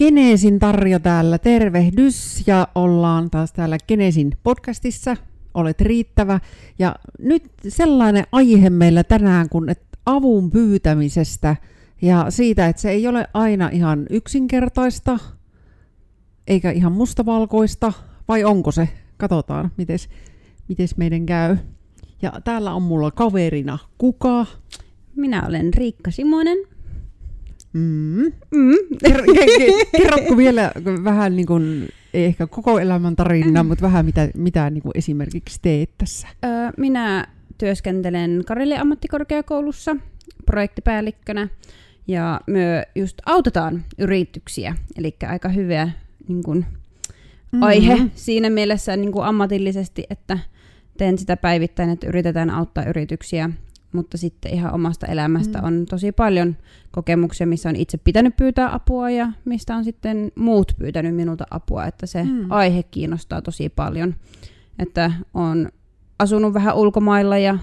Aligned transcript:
Geneesin 0.00 0.58
Tarjo 0.58 0.98
täällä, 0.98 1.38
tervehdys 1.38 2.42
ja 2.46 2.68
ollaan 2.74 3.30
taas 3.30 3.52
täällä 3.52 3.78
Geneesin 3.88 4.32
podcastissa. 4.42 5.16
Olet 5.54 5.80
riittävä 5.80 6.40
ja 6.78 6.96
nyt 7.18 7.42
sellainen 7.68 8.24
aihe 8.32 8.70
meillä 8.70 9.04
tänään 9.04 9.48
kun 9.48 9.68
että 9.68 9.98
avun 10.06 10.50
pyytämisestä 10.50 11.56
ja 12.02 12.26
siitä, 12.28 12.66
että 12.66 12.82
se 12.82 12.90
ei 12.90 13.08
ole 13.08 13.26
aina 13.34 13.68
ihan 13.68 14.06
yksinkertaista 14.10 15.18
eikä 16.46 16.70
ihan 16.70 16.92
mustavalkoista, 16.92 17.92
vai 18.28 18.44
onko 18.44 18.72
se? 18.72 18.88
Katsotaan, 19.16 19.70
miten 19.76 19.98
meidän 20.96 21.26
käy. 21.26 21.56
Ja 22.22 22.32
täällä 22.44 22.74
on 22.74 22.82
mulla 22.82 23.10
kaverina 23.10 23.78
kuka? 23.98 24.46
Minä 25.16 25.46
olen 25.46 25.74
Riikka 25.74 26.10
Simonen. 26.10 26.58
Mm. 27.72 28.32
Mm. 28.50 28.74
Kerrotko 29.96 30.36
vielä 30.36 30.72
vähän 31.04 31.36
niin 31.36 31.46
kuin, 31.46 31.88
ei 32.14 32.24
ehkä 32.24 32.46
koko 32.46 32.78
elämän 32.78 33.16
tarina, 33.16 33.62
mm. 33.62 33.68
mutta 33.68 33.82
vähän 33.82 34.04
mitä, 34.04 34.28
mitä 34.36 34.70
niin 34.70 34.82
kuin 34.82 34.92
esimerkiksi 34.94 35.58
teet 35.62 35.90
tässä? 35.98 36.28
Öö, 36.44 36.50
minä 36.76 37.28
työskentelen 37.58 38.42
Kareli 38.46 38.76
ammattikorkeakoulussa 38.76 39.96
projektipäällikkönä 40.46 41.48
ja 42.08 42.40
me 42.46 42.88
just 42.94 43.18
autetaan 43.26 43.84
yrityksiä, 43.98 44.76
eli 44.96 45.16
aika 45.28 45.48
hyvä 45.48 45.90
niin 46.28 46.42
kuin, 46.42 46.58
mm-hmm. 46.58 47.62
aihe 47.62 47.98
siinä 48.14 48.50
mielessä 48.50 48.96
niin 48.96 49.12
kuin 49.12 49.24
ammatillisesti, 49.24 50.04
että 50.10 50.38
teen 50.98 51.18
sitä 51.18 51.36
päivittäin, 51.36 51.90
että 51.90 52.06
yritetään 52.06 52.50
auttaa 52.50 52.84
yrityksiä 52.84 53.50
mutta 53.92 54.18
sitten 54.18 54.54
ihan 54.54 54.74
omasta 54.74 55.06
elämästä 55.06 55.58
mm. 55.58 55.64
on 55.64 55.86
tosi 55.90 56.12
paljon 56.12 56.56
kokemuksia, 56.90 57.46
missä 57.46 57.68
on 57.68 57.76
itse 57.76 57.98
pitänyt 57.98 58.36
pyytää 58.36 58.74
apua 58.74 59.10
ja 59.10 59.32
mistä 59.44 59.76
on 59.76 59.84
sitten 59.84 60.32
muut 60.34 60.72
pyytänyt 60.78 61.16
minulta 61.16 61.44
apua, 61.50 61.86
että 61.86 62.06
se 62.06 62.24
mm. 62.24 62.46
aihe 62.50 62.82
kiinnostaa 62.82 63.42
tosi 63.42 63.68
paljon. 63.68 64.14
Että 64.78 65.12
on 65.34 65.68
asunut 66.18 66.54
vähän 66.54 66.76
ulkomailla 66.76 67.38
ja 67.38 67.58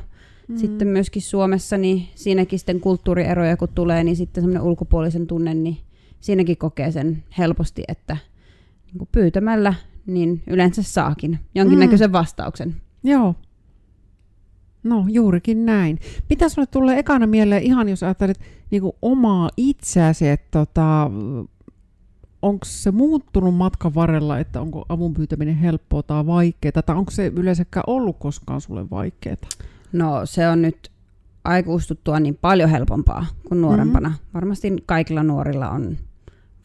mm. 0.47 0.57
sitten 0.57 0.87
myöskin 0.87 1.21
Suomessa, 1.21 1.77
niin 1.77 2.07
siinäkin 2.15 2.59
sitten 2.59 2.79
kulttuurieroja 2.79 3.57
kun 3.57 3.69
tulee, 3.75 4.03
niin 4.03 4.15
sitten 4.15 4.43
semmoinen 4.43 4.63
ulkopuolisen 4.63 5.27
tunne, 5.27 5.53
niin 5.53 5.77
siinäkin 6.19 6.57
kokee 6.57 6.91
sen 6.91 7.23
helposti, 7.37 7.83
että 7.87 8.17
niin 8.93 9.07
pyytämällä 9.11 9.73
niin 10.05 10.43
yleensä 10.47 10.83
saakin 10.83 11.39
jonkinnäköisen 11.55 12.09
mm. 12.09 12.13
vastauksen. 12.13 12.75
Joo, 13.03 13.35
No 14.83 15.05
juurikin 15.07 15.65
näin. 15.65 15.99
Mitä 16.29 16.49
sulle 16.49 16.67
tulee 16.67 16.99
ekana 16.99 17.27
mieleen 17.27 17.63
ihan, 17.63 17.89
jos 17.89 18.03
ajattelet 18.03 18.39
niin 18.71 18.81
kuin 18.81 18.95
omaa 19.01 19.49
itseäsi, 19.57 20.27
että 20.27 20.59
tota, 20.59 21.11
onko 22.41 22.65
se 22.65 22.91
muuttunut 22.91 23.55
matkan 23.55 23.95
varrella, 23.95 24.39
että 24.39 24.61
onko 24.61 24.85
avun 24.89 25.13
pyytäminen 25.13 25.55
helppoa 25.55 26.03
tai 26.03 26.25
vaikeaa, 26.25 26.81
tai 26.85 26.95
onko 26.95 27.11
se 27.11 27.31
yleensäkään 27.35 27.83
ollut 27.87 28.17
koskaan 28.19 28.61
sulle 28.61 28.89
vaikeaa? 28.89 29.37
No 29.93 30.25
se 30.25 30.47
on 30.47 30.61
nyt 30.61 30.91
aikuistuttua 31.43 32.19
niin 32.19 32.37
paljon 32.41 32.69
helpompaa 32.69 33.25
kuin 33.47 33.61
nuorempana. 33.61 34.09
Mm-hmm. 34.09 34.33
Varmasti 34.33 34.73
kaikilla 34.85 35.23
nuorilla 35.23 35.69
on 35.69 35.97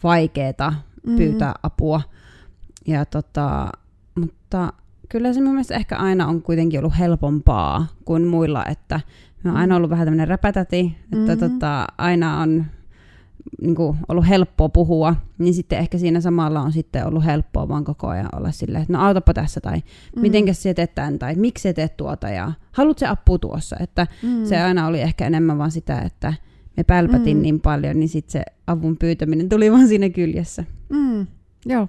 vaikeaa 0.02 0.70
mm-hmm. 0.70 1.16
pyytää 1.16 1.54
apua. 1.62 2.00
Ja 2.86 3.04
tota, 3.04 3.72
mutta 4.20 4.72
kyllä 5.12 5.32
se 5.32 5.41
mun 5.41 5.50
mielestä 5.50 5.74
ehkä 5.74 5.96
aina 5.96 6.27
on 6.27 6.42
kuitenkin 6.42 6.80
ollut 6.80 6.98
helpompaa 6.98 7.86
kuin 8.05 8.27
muilla, 8.27 8.64
että 8.66 9.00
mä 9.44 9.50
oon 9.50 9.60
aina 9.60 9.77
ollut 9.77 9.91
vähän 9.91 10.06
tämmöinen 10.06 10.28
räpätäti, 10.28 10.96
että 11.04 11.16
mm-hmm. 11.16 11.38
tota, 11.38 11.86
aina 11.98 12.41
on 12.41 12.64
niin 13.62 13.74
kuin, 13.74 13.96
ollut 14.08 14.28
helppoa 14.28 14.69
puhua, 14.69 15.16
niin 15.38 15.54
sitten 15.54 15.78
ehkä 15.78 15.98
siinä 15.98 16.20
samalla 16.20 16.60
on 16.60 16.72
sitten 16.72 17.06
ollut 17.06 17.24
helppoa 17.24 17.69
vaan 17.69 17.84
koko 17.84 18.08
ajan 18.08 18.28
olla 18.36 18.50
silleen, 18.50 18.82
että 18.82 18.92
no 18.92 19.00
autapa 19.00 19.34
tässä, 19.34 19.60
tai 19.60 19.77
mm. 20.16 20.22
mitenkä 20.22 20.52
sä 20.52 20.74
teet 20.74 20.94
tämän, 20.94 21.19
tai 21.19 21.34
miksi 21.34 21.62
sä 21.62 21.72
teet 21.72 21.97
tuota, 21.97 22.28
ja 22.28 22.52
haluat 22.72 22.98
se 22.98 23.06
apua 23.06 23.38
tuossa, 23.38 23.76
että 23.81 24.06
mm. 24.22 24.44
se 24.44 24.60
aina 24.60 24.87
oli 24.87 25.00
ehkä 25.00 25.26
enemmän 25.26 25.58
vaan 25.58 25.70
sitä, 25.70 26.00
että 26.00 26.34
me 26.76 26.84
pälpätin 26.84 27.37
mm. 27.37 27.42
niin 27.42 27.60
paljon, 27.60 28.00
niin 28.00 28.08
sitten 28.08 28.32
se 28.32 28.44
avun 28.66 28.97
pyytäminen 28.97 29.48
tuli 29.48 29.72
vaan 29.72 29.88
siinä 29.88 30.08
kyljessä. 30.08 30.64
Mm. 30.88 31.26
Joo, 31.66 31.88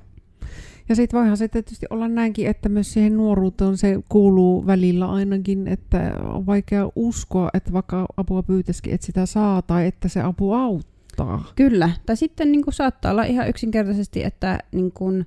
ja 0.90 0.96
sitten 0.96 1.20
voihan 1.20 1.38
se 1.38 1.48
tietysti 1.48 1.86
olla 1.90 2.08
näinkin, 2.08 2.48
että 2.48 2.70
myös 2.70 2.94
siihen 2.94 3.18
nuoruuteen 3.18 3.78
se 3.78 4.04
kuuluu 4.10 4.66
välillä 4.68 5.12
ainakin, 5.12 5.68
että 5.68 6.14
on 6.24 6.46
vaikea 6.46 6.90
uskoa, 6.96 7.50
että 7.54 7.74
vaikka 7.74 8.06
apua 8.18 8.44
pyytäisikin, 8.44 8.94
että 8.94 9.06
sitä 9.06 9.26
saa 9.26 9.62
tai 9.62 9.88
että 9.88 10.08
se 10.08 10.22
apu 10.22 10.54
auttaa. 10.54 11.44
Kyllä. 11.56 11.90
Tai 12.06 12.18
sitten 12.18 12.52
niin 12.52 12.64
kuin 12.64 12.74
saattaa 12.74 13.12
olla 13.12 13.24
ihan 13.24 13.50
yksinkertaisesti, 13.50 14.24
että 14.24 14.60
niin 14.72 14.92
kuin 14.92 15.26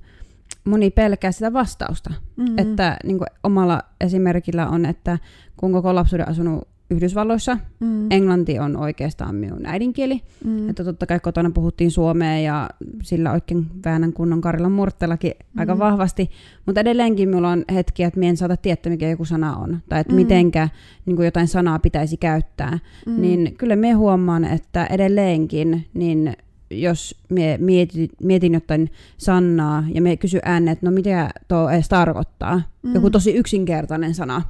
moni 0.65 0.91
pelkää 0.91 1.33
sitä 1.33 1.53
vastausta. 1.53 2.13
Mm-hmm. 2.37 2.59
Että 2.59 2.97
niin 3.05 3.19
kuin 3.19 3.29
omalla 3.43 3.83
esimerkillä 4.01 4.69
on, 4.69 4.87
että 4.87 5.19
kun 5.57 5.73
koko 5.73 5.95
lapsuuden 5.95 6.29
asunut 6.29 6.69
Yhdysvalloissa. 6.91 7.59
Mm. 7.81 8.07
Englanti 8.11 8.59
on 8.59 8.77
oikeastaan 8.77 9.35
minun 9.35 9.67
äidinkieli. 9.67 10.23
Mm. 10.45 10.71
Että 10.71 10.85
totta 10.85 11.07
kai 11.07 11.21
kotona 11.21 11.51
puhuttiin 11.51 11.91
suomea 11.91 12.39
ja 12.39 12.71
sillä 13.03 13.33
oikein 13.33 13.67
väännän 13.85 14.13
kunnon 14.13 14.41
Karilan 14.41 14.73
murtellakin 14.73 15.33
mm. 15.39 15.61
aika 15.61 15.79
vahvasti. 15.79 16.31
Mutta 16.67 16.81
edelleenkin 16.81 17.29
minulla 17.29 17.51
on 17.51 17.65
hetkiä, 17.75 18.07
että 18.07 18.21
minä 18.21 18.31
en 18.31 18.37
saata 18.37 18.57
tietää, 18.57 18.91
mikä 18.91 19.11
joku 19.11 19.25
sana 19.25 19.57
on. 19.57 19.79
Tai 19.89 20.01
että 20.01 20.13
mm. 20.13 20.17
mitenkä 20.17 20.69
niin 21.07 21.17
kuin 21.17 21.25
jotain 21.25 21.49
sanaa 21.49 21.79
pitäisi 21.79 22.17
käyttää. 22.17 22.79
Mm. 23.07 23.21
Niin 23.21 23.55
kyllä 23.59 23.77
me 23.77 23.93
huomaan, 23.93 24.45
että 24.45 24.87
edelleenkin 24.87 25.87
niin 25.95 26.37
jos 26.71 27.23
mie 27.31 27.59
mietin, 27.59 28.09
mietin 28.23 28.55
jotain 28.55 28.91
sanaa 29.17 29.85
ja 29.95 30.03
me 30.03 30.17
kysy 30.17 30.39
ääneen, 30.45 30.73
että 30.73 30.87
no 30.87 30.93
mitä 30.93 31.31
tuo 31.49 31.71
edes 31.71 31.89
tarkoittaa. 31.89 32.63
Mm. 32.83 32.95
Joku 32.95 33.11
tosi 33.11 33.35
yksinkertainen 33.35 34.15
sana 34.15 34.43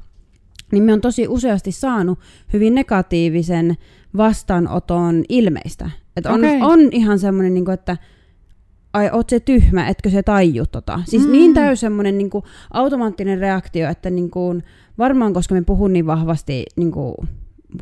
niin 0.72 0.82
me 0.82 0.92
on 0.92 1.00
tosi 1.00 1.28
useasti 1.28 1.72
saanut 1.72 2.18
hyvin 2.52 2.74
negatiivisen 2.74 3.76
vastaanoton 4.16 5.24
ilmeistä. 5.28 5.90
Että 6.16 6.32
on, 6.32 6.44
okay. 6.44 6.60
on 6.60 6.80
ihan 6.92 7.18
semmoinen, 7.18 7.54
niin 7.54 7.70
että 7.70 7.96
ai 8.92 9.10
oot 9.12 9.30
se 9.30 9.40
tyhmä, 9.40 9.88
etkö 9.88 10.10
se 10.10 10.22
taiju 10.22 10.66
tota. 10.66 11.00
Siis 11.04 11.26
mm. 11.26 11.32
niin 11.32 11.54
täys 11.54 11.80
semmoinen 11.80 12.18
niin 12.18 12.30
automaattinen 12.70 13.38
reaktio, 13.38 13.90
että 13.90 14.10
niin 14.10 14.30
kuin, 14.30 14.62
varmaan 14.98 15.32
koska 15.32 15.54
me 15.54 15.62
puhun 15.62 15.92
niin 15.92 16.06
vahvasti 16.06 16.64
niin 16.76 16.92
kuin, 16.92 17.14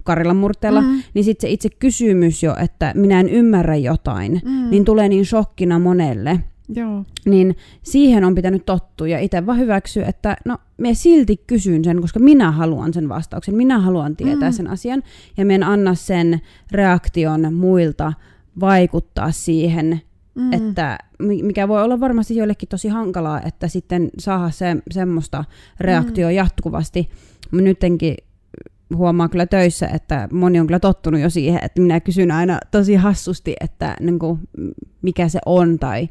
Karilan 0.05 0.37
murteella, 0.37 0.81
mm. 0.81 1.03
niin 1.15 1.25
sitten 1.25 1.49
se 1.49 1.53
itse 1.53 1.69
kysymys 1.79 2.43
jo, 2.43 2.57
että 2.63 2.93
minä 2.97 3.21
en 3.21 3.29
ymmärrä 3.29 3.77
jotain, 3.77 4.41
mm. 4.45 4.71
niin 4.71 4.85
tulee 4.85 5.09
niin 5.09 5.27
shokkina 5.27 5.79
monelle. 5.79 6.41
Joo. 6.69 7.05
Niin 7.25 7.57
siihen 7.83 8.25
on 8.25 8.35
pitänyt 8.35 8.67
tottua 8.67 9.09
ja 9.09 9.19
itse 9.19 9.47
vaan 9.47 9.59
hyväksyä, 9.59 10.07
että 10.07 10.37
no 10.45 10.59
me 10.77 10.95
silti 10.95 11.37
kysyn 11.47 11.85
sen, 11.85 12.01
koska 12.01 12.21
minä 12.21 12.51
haluan 12.51 12.93
sen 12.95 13.09
vastauksen, 13.09 13.55
minä 13.55 13.79
haluan 13.79 14.17
tietää 14.17 14.51
mm. 14.51 14.55
sen 14.55 14.67
asian 14.67 15.03
ja 15.37 15.45
me 15.45 15.55
en 15.55 15.63
anna 15.63 15.95
sen 15.95 16.41
reaktion 16.73 17.55
muilta 17.55 18.13
vaikuttaa 18.61 19.31
siihen, 19.31 20.01
mm. 20.35 20.53
että 20.53 20.99
mikä 21.19 21.69
voi 21.69 21.83
olla 21.83 22.01
varmasti 22.01 22.37
joillekin 22.37 22.69
tosi 22.69 22.89
hankalaa, 22.89 23.43
että 23.43 23.69
sitten 23.69 24.11
saa 24.19 24.51
se, 24.51 24.77
semmoista 24.91 25.45
reaktioa 25.81 26.31
mm. 26.31 26.37
jatkuvasti. 26.37 27.09
Nyttenkin 27.53 28.17
huomaa 28.97 29.29
kyllä 29.29 29.47
töissä, 29.47 29.87
että 29.87 30.29
moni 30.33 30.61
on 30.61 30.67
kyllä 30.67 30.81
tottunut 30.81 31.21
jo 31.21 31.31
siihen, 31.31 31.61
että 31.63 31.81
minä 31.81 32.01
kysyn 32.01 32.31
aina 32.31 32.59
tosi 32.71 32.95
hassusti, 32.95 33.55
että 33.61 33.97
niin 34.01 34.19
kuin, 34.19 34.39
mikä 35.03 35.29
se 35.29 35.39
on 35.47 35.79
tai 35.79 36.09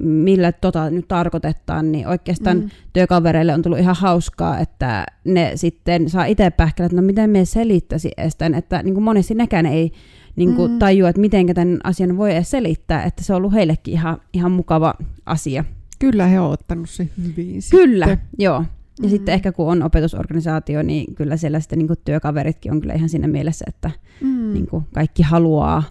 millä 0.00 0.52
tota 0.52 0.90
nyt 0.90 1.08
tarkoitetaan, 1.08 1.92
niin 1.92 2.06
oikeastaan 2.06 2.58
mm. 2.58 2.68
työkavereille 2.92 3.54
on 3.54 3.62
tullut 3.62 3.78
ihan 3.78 3.96
hauskaa, 3.98 4.58
että 4.58 5.06
ne 5.24 5.52
sitten 5.54 6.10
saa 6.10 6.24
itse 6.24 6.50
pähkellä, 6.50 6.86
että 6.86 6.96
no 6.96 7.02
miten 7.02 7.30
me 7.30 7.44
selittäisi 7.44 8.10
estän, 8.16 8.54
että 8.54 8.82
niin 8.82 8.94
kuin 8.94 9.04
monesti 9.04 9.34
nekään 9.34 9.66
ei 9.66 9.92
niin 10.36 10.54
kuin 10.54 10.72
mm. 10.72 10.78
tajua, 10.78 11.08
että 11.08 11.20
miten 11.20 11.46
tämän 11.54 11.78
asian 11.84 12.16
voi 12.16 12.32
edes 12.32 12.50
selittää, 12.50 13.02
että 13.02 13.24
se 13.24 13.32
on 13.32 13.36
ollut 13.36 13.52
heillekin 13.52 13.94
ihan, 13.94 14.18
ihan 14.32 14.52
mukava 14.52 14.94
asia. 15.26 15.64
Kyllä 15.98 16.26
he 16.26 16.40
ovat 16.40 16.52
ottanut 16.52 16.90
se 16.90 17.08
hyvin 17.22 17.60
Kyllä, 17.70 18.06
sitten. 18.06 18.28
joo. 18.38 18.64
Ja 19.02 19.04
mm. 19.04 19.10
sitten 19.10 19.34
ehkä 19.34 19.52
kun 19.52 19.70
on 19.70 19.82
opetusorganisaatio, 19.82 20.82
niin 20.82 21.14
kyllä 21.14 21.36
siellä 21.36 21.60
sitten 21.60 21.78
niin 21.78 21.88
työkaveritkin 22.04 22.72
on 22.72 22.80
kyllä 22.80 22.94
ihan 22.94 23.08
siinä 23.08 23.28
mielessä, 23.28 23.64
että 23.68 23.90
mm. 24.20 24.54
niin 24.54 24.66
kaikki 24.94 25.22
haluaa 25.22 25.82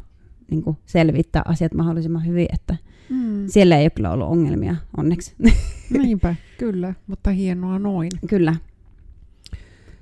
niin 0.52 0.64
selvittää 0.86 1.42
asiat 1.46 1.74
mahdollisimman 1.74 2.26
hyvin, 2.26 2.48
että 2.54 2.76
mm. 3.10 3.48
siellä 3.48 3.78
ei 3.78 3.84
ole 3.84 3.90
kyllä 3.90 4.12
ollut 4.12 4.28
ongelmia 4.28 4.76
onneksi. 4.98 5.36
Niinpä, 6.02 6.36
kyllä, 6.58 6.94
mutta 7.08 7.32
hienoa 7.32 7.80
noin. 7.80 8.12
Kyllä. 8.28 8.56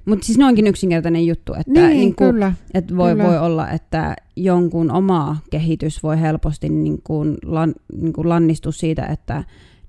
Mutta 0.05 0.25
siis 0.25 0.37
noinkin 0.37 0.67
yksinkertainen 0.67 1.27
juttu, 1.27 1.53
että, 1.53 1.71
niin, 1.71 1.89
niin 1.89 2.15
kuin, 2.15 2.31
kyllä, 2.31 2.53
että 2.73 2.95
voi, 2.97 3.11
kyllä. 3.11 3.23
voi 3.23 3.37
olla, 3.37 3.69
että 3.69 4.15
jonkun 4.35 4.91
oma 4.91 5.37
kehitys 5.51 6.03
voi 6.03 6.21
helposti 6.21 6.69
niin 6.69 7.01
kuin 7.03 7.37
lan, 7.45 7.75
niin 7.93 8.13
kuin 8.13 8.29
lannistua 8.29 8.71
siitä, 8.71 9.05
että 9.05 9.43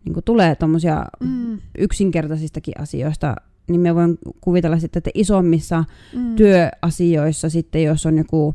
niin 0.04 0.14
kuin 0.14 0.24
tulee 0.24 0.54
tuommoisia 0.54 1.04
mm. 1.20 1.58
yksinkertaisistakin 1.78 2.80
asioista, 2.80 3.34
niin 3.68 3.80
me 3.80 3.94
voin 3.94 4.18
kuvitella 4.40 4.78
sitten, 4.78 5.00
että 5.00 5.10
isommissa 5.14 5.84
mm. 6.14 6.36
työasioissa 6.36 7.48
sitten, 7.48 7.82
jos 7.82 8.06
on 8.06 8.18
joku 8.18 8.54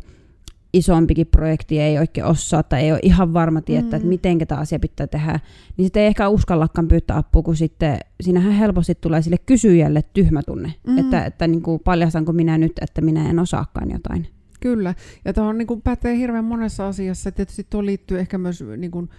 isompikin 0.74 1.28
projekti 1.28 1.80
ei 1.80 2.00
oikein 2.00 2.26
osaa 2.26 2.64
tai 2.64 2.84
ei 2.84 2.92
ole 2.92 3.00
ihan 3.04 3.34
varma 3.34 3.62
tietää, 3.62 3.90
mm. 3.90 3.96
että 3.96 4.08
miten 4.08 4.38
tämä 4.48 4.62
asia 4.62 4.80
pitää 4.80 5.08
tehdä, 5.08 5.40
niin 5.78 5.86
sitten 5.86 6.02
ei 6.02 6.08
ehkä 6.08 6.30
uskallakaan 6.30 6.88
pyytää 6.88 7.18
apua, 7.18 7.42
kun 7.42 7.56
sitten 7.56 8.00
siinähän 8.22 8.52
helposti 8.52 8.96
tulee 8.96 9.22
sille 9.22 9.38
kysyjälle 9.38 10.04
tyhmä 10.14 10.42
tunne, 10.44 10.74
mm. 10.88 10.98
että, 10.98 11.26
että 11.26 11.48
niin 11.48 11.62
kuin 11.62 11.80
paljastanko 11.80 12.34
minä 12.34 12.58
nyt, 12.58 12.72
että 12.82 13.02
minä 13.02 13.30
en 13.30 13.40
osaakaan 13.40 13.92
jotain. 13.92 14.28
Kyllä, 14.60 14.96
ja 15.26 15.34
tuohon 15.34 15.58
niin 15.58 15.82
pätee 15.84 16.18
hirveän 16.18 16.46
monessa 16.46 16.88
asiassa. 16.88 17.32
Tietysti 17.32 17.68
tuo 17.70 17.86
liittyy 17.86 18.20
ehkä 18.20 18.38
myös 18.38 18.64
niin 18.78 18.92
kuin, 18.92 19.10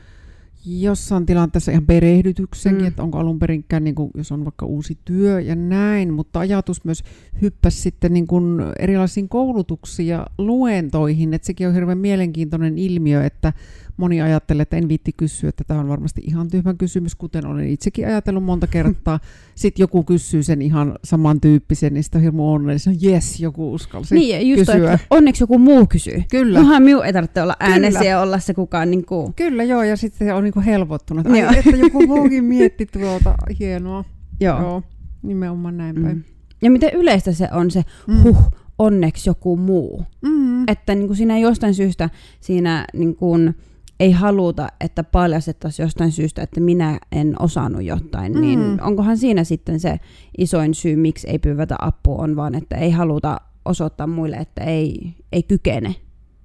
jossain 0.64 1.26
tilanteessa 1.26 1.70
ihan 1.70 1.86
perehdytyksenkin, 1.86 2.82
mm. 2.82 2.88
että 2.88 3.02
onko 3.02 3.18
alun 3.18 3.38
perinkään, 3.38 3.84
niin 3.84 3.94
kuin, 3.94 4.10
jos 4.14 4.32
on 4.32 4.44
vaikka 4.44 4.66
uusi 4.66 4.98
työ 5.04 5.40
ja 5.40 5.54
näin, 5.54 6.12
mutta 6.12 6.40
ajatus 6.40 6.84
myös 6.84 7.02
hyppäsi 7.42 7.80
sitten 7.80 8.12
niin 8.12 8.26
kuin 8.26 8.60
erilaisiin 8.78 9.28
koulutuksiin 9.28 10.08
ja 10.08 10.26
luentoihin, 10.38 11.34
että 11.34 11.46
sekin 11.46 11.68
on 11.68 11.74
hirveän 11.74 11.98
mielenkiintoinen 11.98 12.78
ilmiö, 12.78 13.24
että 13.24 13.52
moni 14.00 14.22
ajattelee, 14.22 14.62
että 14.62 14.76
en 14.76 14.88
viitti 14.88 15.12
kysyä, 15.16 15.48
että 15.48 15.64
tämä 15.64 15.80
on 15.80 15.88
varmasti 15.88 16.22
ihan 16.24 16.48
tyhmä 16.48 16.74
kysymys, 16.74 17.14
kuten 17.14 17.46
olen 17.46 17.68
itsekin 17.68 18.06
ajatellut 18.06 18.44
monta 18.44 18.66
kertaa. 18.76 19.20
Sitten 19.54 19.82
joku 19.82 20.04
kysyy 20.04 20.42
sen 20.42 20.62
ihan 20.62 20.98
samantyyppisen, 21.04 21.94
niin 21.94 22.04
sitä 22.04 22.18
on 22.18 22.22
hirmu 22.22 22.52
onnellinen. 22.52 22.96
Jes, 23.00 23.40
joku 23.40 23.74
uskalsi 23.74 24.14
niin, 24.14 24.48
just 24.48 24.60
kysyä. 24.60 24.74
Toi, 24.74 24.94
että 24.94 25.06
onneksi 25.10 25.42
joku 25.42 25.58
muu 25.58 25.86
kysyy. 25.86 26.22
Kyllä. 26.30 26.58
Johan 26.58 26.82
minun 26.82 27.06
ei 27.06 27.12
tarvitse 27.12 27.42
olla 27.42 27.56
äänessä 27.60 28.04
ja 28.04 28.20
olla 28.20 28.38
se 28.38 28.54
kukaan 28.54 28.90
niin 28.90 29.06
kuin... 29.06 29.34
Kyllä, 29.34 29.64
joo, 29.64 29.82
ja 29.82 29.96
sitten 29.96 30.34
on 30.34 30.49
niin 30.50 30.64
kuin 30.64 30.64
helpottunut. 30.64 31.26
Ai, 31.26 31.58
että 31.58 31.76
joku 31.76 32.06
muukin 32.14 32.44
mietti 32.44 32.86
tuota, 32.86 33.34
hienoa. 33.58 34.04
Joo. 34.40 34.60
joo. 34.60 34.82
Nimenomaan 35.22 35.76
näin 35.76 36.02
päin. 36.02 36.16
Mm. 36.16 36.24
Ja 36.62 36.70
miten 36.70 36.90
yleistä 36.94 37.32
se 37.32 37.48
on 37.52 37.70
se 37.70 37.84
mm. 38.06 38.22
huh, 38.22 38.52
onneksi 38.78 39.30
joku 39.30 39.56
muu. 39.56 40.04
Mm. 40.22 40.68
Että 40.68 40.94
niin 40.94 41.06
kuin 41.06 41.16
siinä 41.16 41.38
jostain 41.38 41.74
syystä 41.74 42.10
siinä 42.40 42.86
niin 42.94 43.16
kuin, 43.16 43.54
ei 44.00 44.12
haluta, 44.12 44.68
että 44.80 45.04
paljastettaisiin 45.04 45.84
jostain 45.84 46.12
syystä, 46.12 46.42
että 46.42 46.60
minä 46.60 46.98
en 47.12 47.42
osannut 47.42 47.82
jotain, 47.82 48.32
mm. 48.32 48.40
niin 48.40 48.82
onkohan 48.82 49.18
siinä 49.18 49.44
sitten 49.44 49.80
se 49.80 50.00
isoin 50.38 50.74
syy, 50.74 50.96
miksi 50.96 51.28
ei 51.28 51.38
pyyvätä 51.38 51.76
apua 51.78 52.22
on 52.22 52.36
vaan, 52.36 52.54
että 52.54 52.76
ei 52.76 52.90
haluta 52.90 53.40
osoittaa 53.64 54.06
muille, 54.06 54.36
että 54.36 54.64
ei, 54.64 55.14
ei 55.32 55.42
kykene. 55.42 55.94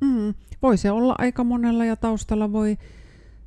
Mm. 0.01 0.33
Voi 0.61 0.77
se 0.77 0.91
olla 0.91 1.15
aika 1.17 1.43
monella 1.43 1.85
ja 1.85 1.95
taustalla 1.95 2.51
voi 2.51 2.77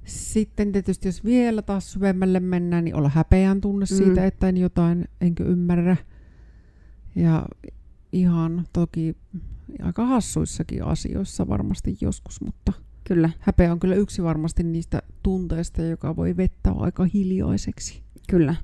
sitten 0.09 0.73
tietysti, 0.73 1.09
jos 1.09 1.25
vielä 1.25 1.63
taas 1.63 1.93
syvemmälle 1.93 2.41
mennään, 2.41 2.85
niin 2.85 2.95
olla 2.95 3.09
häpeän 3.09 3.61
tunne 3.61 3.87
mm. 3.91 3.97
siitä, 3.97 4.27
että 4.27 4.49
en 4.49 4.57
jotain 4.57 5.05
enkö 5.21 5.45
ymmärrä. 5.45 5.97
Ja 7.15 7.47
ihan 8.13 8.67
toki 8.73 9.17
aika 9.83 10.07
hassuissakin 10.07 10.85
asioissa 10.85 11.49
varmasti 11.49 11.97
joskus, 12.01 12.41
mutta– 12.41 12.73
Kyllä. 13.09 13.31
Häpeä 13.39 13.73
on 13.73 13.81
kyllä 13.81 13.95
yksi 13.95 14.23
varmasti 14.23 14.63
niistä 14.63 15.03
tunteista, 15.23 15.83
joka 15.83 16.17
voi 16.17 16.37
vettää 16.37 16.73
aika 16.73 17.07
hiljaiseksi. 17.15 18.03
Kyllä. 18.29 18.55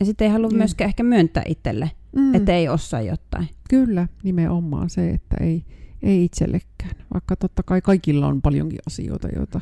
Ja 0.00 0.06
sitten 0.06 0.24
ei 0.24 0.32
halua 0.32 0.48
mm. 0.50 0.56
myöskään 0.56 0.88
ehkä 0.88 1.02
myöntää 1.02 1.42
itselle, 1.46 1.90
mm. 2.16 2.34
että 2.34 2.52
ei 2.52 2.68
osaa 2.68 3.02
jotain. 3.02 3.48
Kyllä, 3.70 4.08
nimenomaan 4.22 4.90
se, 4.90 5.10
että 5.10 5.36
ei, 5.40 5.64
ei 6.02 6.24
itsellekään. 6.24 6.94
Vaikka 7.14 7.36
totta 7.36 7.62
kai 7.62 7.80
kaikilla 7.80 8.26
on 8.26 8.42
paljonkin 8.42 8.78
asioita, 8.86 9.28
joita 9.36 9.60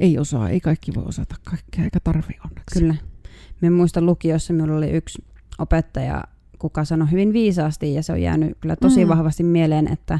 ei 0.00 0.18
osaa. 0.18 0.48
Ei 0.48 0.60
kaikki 0.60 0.94
voi 0.94 1.04
osata 1.06 1.34
kaikkea, 1.44 1.84
eikä 1.84 2.00
tarvi 2.00 2.34
onneksi. 2.44 2.80
Kyllä. 2.80 2.94
Me 3.60 3.70
muistan 3.70 4.06
lukiossa, 4.06 4.52
minulla 4.52 4.76
oli 4.76 4.90
yksi 4.90 5.24
opettaja, 5.58 6.24
kuka 6.58 6.84
sanoi 6.84 7.10
hyvin 7.10 7.32
viisaasti, 7.32 7.94
ja 7.94 8.02
se 8.02 8.12
on 8.12 8.22
jäänyt 8.22 8.58
kyllä 8.60 8.76
tosi 8.76 9.04
mm. 9.04 9.08
vahvasti 9.08 9.42
mieleen, 9.42 9.92
että 9.92 10.18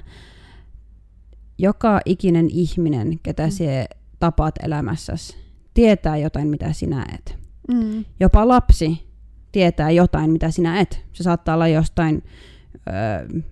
joka 1.59 2.01
ikinen 2.05 2.51
ihminen, 2.51 3.19
ketä 3.23 3.47
mm. 3.47 3.51
sinä 3.51 3.87
tapaat 4.19 4.55
elämässäsi, 4.63 5.37
tietää 5.75 6.17
jotain, 6.17 6.49
mitä 6.49 6.73
sinä 6.73 7.07
et. 7.15 7.39
Mm. 7.69 8.05
Jopa 8.21 8.49
lapsi 8.49 9.09
tietää 9.53 9.91
jotain, 9.91 10.31
mitä 10.31 10.51
sinä 10.51 10.81
et. 10.81 11.05
Se 11.13 11.23
saattaa 11.23 11.55
olla 11.55 11.69
jostain 11.69 12.23
ö, 12.75 13.43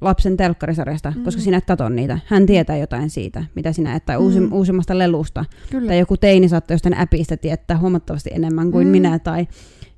lapsen 0.00 0.36
telkkarisarjasta, 0.36 1.12
mm. 1.16 1.24
koska 1.24 1.42
sinä 1.42 1.56
et 1.56 1.64
katso 1.64 1.88
niitä. 1.88 2.18
Hän 2.26 2.46
tietää 2.46 2.76
jotain 2.76 3.10
siitä, 3.10 3.44
mitä 3.54 3.72
sinä 3.72 3.94
et, 3.94 4.06
tai 4.06 4.18
mm. 4.18 4.24
uusi, 4.24 4.38
uusimmasta 4.52 4.98
lelusta. 4.98 5.44
Kyllä. 5.70 5.86
Tai 5.86 5.98
joku 5.98 6.16
teini 6.16 6.48
saattaa 6.48 6.74
jostain 6.74 7.00
äpistä 7.00 7.36
tietää 7.36 7.78
huomattavasti 7.78 8.30
enemmän 8.32 8.70
kuin 8.70 8.86
mm. 8.86 8.90
minä, 8.90 9.18
tai 9.18 9.46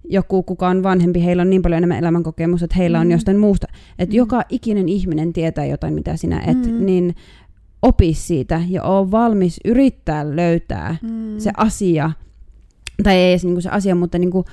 joku, 0.09 0.43
kuka 0.43 0.69
on 0.69 0.83
vanhempi, 0.83 1.25
heillä 1.25 1.41
on 1.41 1.51
niin 1.51 1.63
paljon 1.63 1.79
enemmän 1.79 1.99
elämänkokemusta, 1.99 2.65
että 2.65 2.77
heillä 2.77 2.99
mm. 2.99 3.01
on 3.01 3.11
jostain 3.11 3.39
muusta. 3.39 3.67
Että 3.99 4.13
mm. 4.13 4.17
joka 4.17 4.43
ikinen 4.49 4.89
ihminen 4.89 5.33
tietää 5.33 5.65
jotain, 5.67 5.95
mitä 5.95 6.17
sinä 6.17 6.41
et, 6.47 6.67
mm. 6.67 6.87
niin 6.87 7.15
opi 7.83 8.15
siitä 8.15 8.63
ja 8.69 8.83
ole 8.83 9.11
valmis 9.11 9.61
yrittää 9.65 10.37
löytää 10.37 10.97
mm. 11.03 11.39
se 11.39 11.51
asia, 11.57 12.11
tai 13.03 13.15
ei 13.15 13.31
edes 13.31 13.45
niinku 13.45 13.61
se 13.61 13.69
asia, 13.69 13.95
mutta 13.95 14.19
niinku 14.19 14.45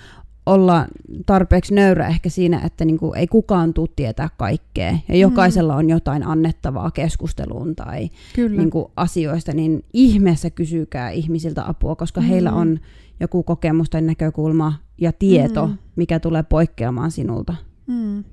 olla 0.46 0.88
tarpeeksi 1.26 1.74
nöyrä 1.74 2.08
ehkä 2.08 2.30
siinä, 2.30 2.62
että 2.66 2.86
niinku 2.86 3.14
ei 3.14 3.28
kukaan 3.28 3.74
tule 3.74 3.90
tietää 3.96 4.30
kaikkea. 4.38 4.98
Ja 5.08 5.18
jokaisella 5.18 5.76
on 5.76 5.90
jotain 5.90 6.28
annettavaa 6.28 6.92
keskusteluun 6.92 7.76
tai 7.76 8.10
niinku 8.38 8.92
asioista, 8.96 9.54
niin 9.54 9.86
ihmeessä 9.94 10.50
kysykää 10.50 11.10
ihmisiltä 11.10 11.68
apua, 11.68 11.96
koska 11.96 12.22
mm. 12.22 12.28
heillä 12.28 12.52
on 12.52 12.80
joku 13.20 13.44
kokemus 13.44 13.90
tai 13.90 14.02
näkökulma 14.02 14.74
ja 14.98 15.12
tieto, 15.12 15.68
mm. 15.68 15.78
mikä 15.96 16.20
tulee 16.20 16.44
poikkeamaan 16.44 17.12
sinulta. 17.12 17.56
Mm 17.88 18.24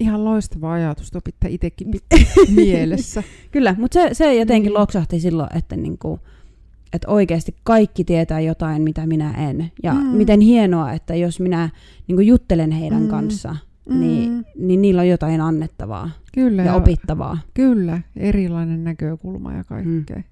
ihan 0.00 0.24
loistava 0.24 0.72
ajatus, 0.72 1.10
tuo 1.10 1.20
pitää 1.24 1.50
itsekin 1.50 1.90
mielessä. 2.56 3.22
Kyllä, 3.50 3.74
mutta 3.78 3.94
se, 3.94 4.08
se 4.12 4.34
jotenkin 4.34 4.72
mm. 4.72 4.78
loksahti 4.78 5.20
silloin, 5.20 5.56
että, 5.56 5.76
niinku, 5.76 6.20
että 6.92 7.08
oikeasti 7.08 7.56
kaikki 7.64 8.04
tietää 8.04 8.40
jotain, 8.40 8.82
mitä 8.82 9.06
minä 9.06 9.50
en. 9.50 9.72
Ja 9.82 9.94
mm. 9.94 10.06
miten 10.06 10.40
hienoa, 10.40 10.92
että 10.92 11.14
jos 11.14 11.40
minä 11.40 11.70
niinku, 12.08 12.20
juttelen 12.20 12.70
heidän 12.70 13.02
mm. 13.02 13.08
kanssa, 13.08 13.56
niin, 13.88 14.32
mm. 14.32 14.44
niin 14.58 14.82
niillä 14.82 15.00
on 15.00 15.08
jotain 15.08 15.40
annettavaa 15.40 16.10
kyllä, 16.34 16.62
ja 16.62 16.74
opittavaa. 16.74 17.38
Kyllä, 17.54 18.00
erilainen 18.16 18.84
näkökulma 18.84 19.52
ja 19.52 19.64
kaikkea. 19.64 20.16
Mm. 20.16 20.24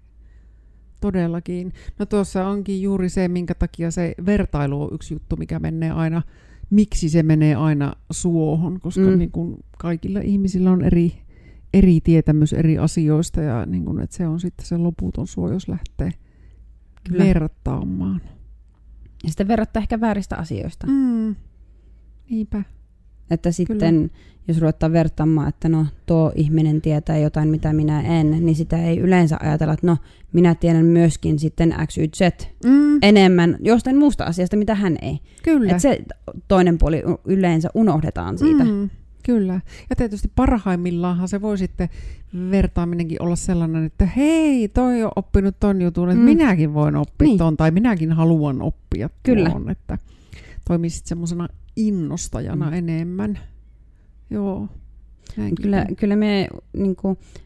Todellakin. 1.00 1.72
No 1.98 2.06
tuossa 2.06 2.46
onkin 2.46 2.82
juuri 2.82 3.08
se, 3.08 3.28
minkä 3.28 3.54
takia 3.54 3.90
se 3.90 4.14
vertailu 4.26 4.82
on 4.82 4.88
yksi 4.92 5.14
juttu, 5.14 5.36
mikä 5.36 5.58
menee 5.58 5.90
aina 5.90 6.22
miksi 6.70 7.08
se 7.08 7.22
menee 7.22 7.54
aina 7.54 7.92
suohon, 8.10 8.80
koska 8.80 9.00
mm. 9.00 9.18
niin 9.18 9.30
kuin 9.30 9.56
kaikilla 9.78 10.20
ihmisillä 10.20 10.70
on 10.70 10.84
eri, 10.84 11.12
eri 11.74 12.00
tietämys 12.00 12.52
eri 12.52 12.78
asioista 12.78 13.42
ja 13.42 13.66
niin 13.66 13.84
kuin, 13.84 14.00
että 14.00 14.16
se 14.16 14.26
on 14.26 14.40
sitten 14.40 14.66
se 14.66 14.76
loputon 14.76 15.26
suo, 15.26 15.52
jos 15.52 15.68
lähtee 15.68 16.12
Kyllä. 17.08 17.24
vertaamaan. 17.24 18.20
Ja 19.24 19.28
sitten 19.28 19.48
verrattaa 19.48 19.82
ehkä 19.82 20.00
vääristä 20.00 20.36
asioista. 20.36 20.86
Mm. 20.86 21.36
Niinpä. 22.30 22.62
Että 23.30 23.52
sitten, 23.52 23.94
Kyllä. 23.94 24.08
jos 24.48 24.60
ruvetaan 24.60 24.92
vertaamaan, 24.92 25.48
että 25.48 25.68
no 25.68 25.86
tuo 26.06 26.32
ihminen 26.34 26.80
tietää 26.80 27.18
jotain, 27.18 27.48
mitä 27.48 27.72
minä 27.72 28.00
en, 28.00 28.30
niin 28.30 28.54
sitä 28.54 28.82
ei 28.84 28.98
yleensä 28.98 29.36
ajatella, 29.40 29.72
että 29.72 29.86
no 29.86 29.96
minä 30.32 30.54
tiedän 30.54 30.84
myöskin 30.86 31.38
sitten 31.38 31.74
X, 31.86 31.98
Y, 31.98 32.08
Z 32.16 32.20
mm. 32.64 32.98
enemmän 33.02 33.56
jostain 33.60 33.96
muusta 33.96 34.24
asiasta, 34.24 34.56
mitä 34.56 34.74
hän 34.74 34.96
ei. 35.02 35.18
Kyllä. 35.42 35.70
Että 35.70 35.82
se 35.82 35.98
toinen 36.48 36.78
puoli 36.78 37.02
yleensä 37.24 37.70
unohdetaan 37.74 38.38
siitä. 38.38 38.64
Mm. 38.64 38.90
Kyllä. 39.28 39.60
Ja 39.90 39.96
tietysti 39.96 40.30
parhaimmillaanhan 40.34 41.28
se 41.28 41.42
voi 41.42 41.58
sitten 41.58 41.88
vertaaminenkin 42.50 43.22
olla 43.22 43.36
sellainen, 43.36 43.84
että 43.84 44.06
hei, 44.06 44.68
toi 44.68 45.04
on 45.04 45.10
oppinut 45.16 45.56
ton 45.60 45.82
jutun, 45.82 46.08
että 46.10 46.20
mm. 46.20 46.24
minäkin 46.24 46.74
voin 46.74 46.96
oppia 46.96 47.26
niin. 47.26 47.38
ton, 47.38 47.56
tai 47.56 47.70
minäkin 47.70 48.12
haluan 48.12 48.62
oppia 48.62 49.10
Kyllä. 49.22 49.50
tuon, 49.50 49.70
että 49.70 49.98
toimii 50.68 50.90
sitten 50.90 51.08
semmoisena 51.08 51.48
innostajana 51.76 52.66
mm. 52.66 52.76
enemmän. 52.76 53.38
Joo. 54.30 54.68
Kyllä, 55.62 55.86
kyllä 55.96 56.16
me 56.16 56.48
niin 56.72 56.96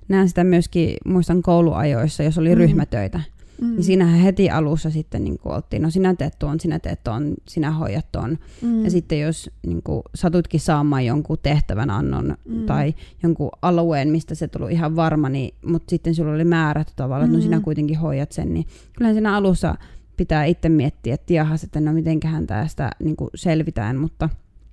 näen 0.08 0.28
sitä 0.28 0.44
myöskin, 0.44 0.96
muistan 1.06 1.42
kouluajoissa, 1.42 2.22
jos 2.22 2.38
oli 2.38 2.48
mm. 2.48 2.58
ryhmätöitä. 2.58 3.20
Mm. 3.62 3.71
Niin 3.71 3.85
siinähän 3.85 4.21
heti 4.21 4.50
alussa 4.50 4.90
sitten 4.90 5.25
niin 5.25 5.38
kuin 5.38 5.54
oltiin, 5.54 5.83
no 5.83 5.90
sinä 5.90 6.14
teet 6.14 6.38
tuon, 6.38 6.61
sinä 6.61 6.78
teet 6.78 7.04
tuon, 7.04 7.35
sinä 7.49 7.71
hoidat 7.71 8.12
tuon. 8.12 8.38
Mm. 8.62 8.85
Ja 8.85 8.90
sitten 8.90 9.21
jos 9.21 9.50
niin 9.66 9.83
kuin, 9.83 10.02
satutkin 10.14 10.61
saamaan 10.61 11.07
jonkun 11.07 11.38
tehtävän 11.42 11.90
annon 11.90 12.37
mm. 12.49 12.66
tai 12.66 12.95
jonkun 13.23 13.50
alueen, 13.62 14.09
mistä 14.09 14.35
se 14.35 14.49
tuli 14.49 14.73
ihan 14.73 14.97
varma, 14.97 15.28
niin, 15.28 15.54
mutta 15.66 15.90
sitten 15.90 16.14
sulla 16.14 16.33
oli 16.33 16.45
määrät 16.45 16.92
tavallaan, 16.97 17.25
että 17.25 17.37
mm. 17.37 17.38
no 17.38 17.42
sinä 17.42 17.59
mm. 17.59 17.62
kuitenkin 17.62 17.99
hoidat 17.99 18.33
sen, 18.33 18.54
niin 18.54 18.66
kyllähän 18.97 19.14
siinä 19.14 19.37
alussa 19.37 19.75
pitää 20.16 20.45
itse 20.45 20.69
miettiä, 20.69 21.14
että 21.14 21.33
jahas, 21.33 21.64
että 21.64 21.81
no 21.81 21.92
mitenköhän 21.92 22.47
tästä 22.47 22.90
niin 23.04 23.16
kuin 23.16 23.31
selvitään, 23.35 23.97
mutta 23.97 24.28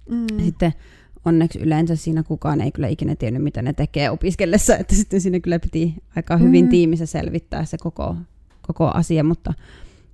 mm. 0.09 0.43
sitten 0.43 0.73
onneksi 1.25 1.59
yleensä 1.59 1.95
siinä 1.95 2.23
kukaan 2.23 2.61
ei 2.61 2.71
kyllä 2.71 2.87
ikinä 2.87 3.15
tiennyt, 3.15 3.43
mitä 3.43 3.61
ne 3.61 3.73
tekee 3.73 4.09
opiskellessa, 4.09 4.77
että 4.77 4.95
sitten 4.95 5.21
siinä 5.21 5.39
kyllä 5.39 5.59
piti 5.59 5.93
aika 6.15 6.37
hyvin 6.37 6.65
mm. 6.65 6.69
tiimissä 6.69 7.05
selvittää 7.05 7.65
se 7.65 7.77
koko, 7.77 8.15
koko 8.73 8.91
asia, 8.93 9.23
mutta 9.23 9.53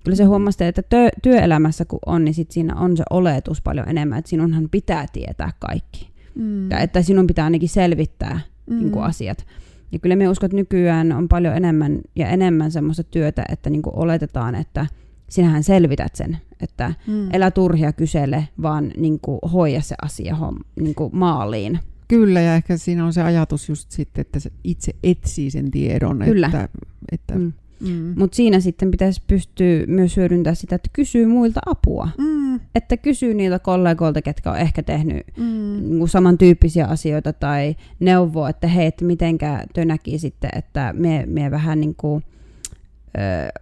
kyllä 0.03 0.15
se 0.15 0.24
huomasi, 0.24 0.63
että 0.63 0.81
työ, 0.81 1.09
työelämässä 1.24 1.85
kun 1.85 2.00
on, 2.05 2.25
niin 2.25 2.33
sit 2.33 2.51
siinä 2.51 2.75
on 2.75 2.97
se 2.97 3.03
oletus 3.09 3.62
paljon 3.62 3.89
enemmän, 3.89 4.19
että 4.19 4.29
sinunhan 4.29 4.69
pitää 4.71 5.05
tietää 5.13 5.51
kaikki. 5.59 6.09
Mm. 6.35 6.69
Ja 6.69 6.79
että 6.79 7.01
sinun 7.01 7.27
pitää 7.27 7.45
ainakin 7.45 7.69
selvittää 7.69 8.39
mm. 8.69 8.75
niin 8.75 8.91
kuin 8.91 9.05
asiat. 9.05 9.45
Ja 9.91 10.00
kyllä 10.00 10.15
me 10.15 10.29
uskon, 10.29 10.47
että 10.47 10.55
nykyään 10.55 11.12
on 11.12 11.27
paljon 11.27 11.55
enemmän 11.55 12.00
ja 12.15 12.29
enemmän 12.29 12.71
semmoista 12.71 13.03
työtä, 13.03 13.45
että 13.50 13.69
niin 13.69 13.81
kuin 13.81 13.95
oletetaan, 13.95 14.55
että 14.55 14.85
sinähän 15.29 15.63
selvität 15.63 16.15
sen, 16.15 16.38
että 16.59 16.93
mm. 17.07 17.33
elä 17.33 17.51
turhia 17.51 17.93
kysele, 17.93 18.47
vaan 18.62 18.91
niin 18.97 19.19
kuin 19.19 19.39
hoida 19.53 19.81
se 19.81 19.95
asia 20.01 20.38
niin 20.79 20.95
kuin 20.95 21.15
maaliin. 21.15 21.79
Kyllä, 22.07 22.41
ja 22.41 22.55
ehkä 22.55 22.77
siinä 22.77 23.05
on 23.05 23.13
se 23.13 23.24
ajatus 23.24 23.69
just 23.69 23.91
sitten, 23.91 24.21
että 24.21 24.39
se 24.39 24.51
itse 24.63 24.95
etsii 25.03 25.51
sen 25.51 25.71
tiedon. 25.71 26.19
Kyllä. 26.25 26.47
Että, 26.47 26.69
että, 27.12 27.35
mm. 27.35 27.53
Mm. 27.79 28.13
Mutta 28.17 28.36
siinä 28.36 28.60
sitten 28.60 28.91
pitäisi 28.91 29.22
pystyä 29.27 29.84
myös 29.88 30.17
hyödyntämään 30.17 30.55
sitä, 30.55 30.75
että 30.75 30.89
kysyy 30.94 31.25
muilta 31.25 31.60
apua. 31.65 32.10
Mm. 32.17 32.60
Että 32.75 32.98
kysyy 32.98 33.34
niiltä 33.34 33.60
kollegoilta, 33.60 34.22
ketkä 34.22 34.51
on 34.51 34.58
ehkä 34.58 34.84
tehnyt 34.84 35.24
Mm. 35.38 35.44
niin 35.89 36.08
samantyyppisiä 36.08 36.86
asioita 36.86 37.34
tai 37.34 37.75
neuvoa, 38.00 38.50
että 38.50 38.67
hei, 38.67 38.86
että 38.88 39.05
mitenkä 39.05 39.63
työ 39.74 39.86
näki 39.86 40.17
sitten, 40.20 40.50
että 40.55 40.94
me, 40.98 41.24
me 41.27 41.51
vähän 41.51 41.79
niin 41.79 41.96
kuin, 41.96 42.24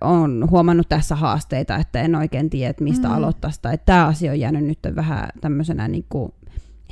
on 0.02 0.48
huomannut 0.52 0.90
tässä 0.90 1.16
haasteita, 1.16 1.76
että 1.76 2.02
en 2.02 2.16
oikein 2.16 2.50
tiedä, 2.50 2.70
että 2.70 2.84
mistä 2.84 3.08
Mm. 3.08 3.14
aloittaisi. 3.14 3.60
Tai 3.62 3.74
että 3.74 3.86
tämä 3.86 4.08
asia 4.08 4.32
on 4.32 4.40
jäänyt 4.40 4.64
nyt 4.66 4.80
vähän 4.96 5.30
tämmöisenä 5.42 5.88
niin 5.88 6.06
kuin 6.10 6.32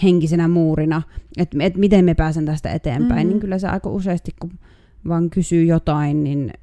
henkisenä 0.04 0.48
muurina, 0.48 1.02
että, 1.38 1.58
että 1.60 1.80
miten 1.80 2.06
me 2.06 2.14
pääsen 2.14 2.46
tästä 2.46 2.70
eteenpäin. 2.72 3.28
Mm. 3.28 3.30
Niin 3.30 3.40
kyllä 3.40 3.60
se 3.60 3.68
aika 3.68 3.90
useasti, 3.90 4.32
kun 4.40 4.52
vaan 5.08 5.30
kysyy 5.30 5.64
jotain, 5.66 6.24
niin 6.24 6.54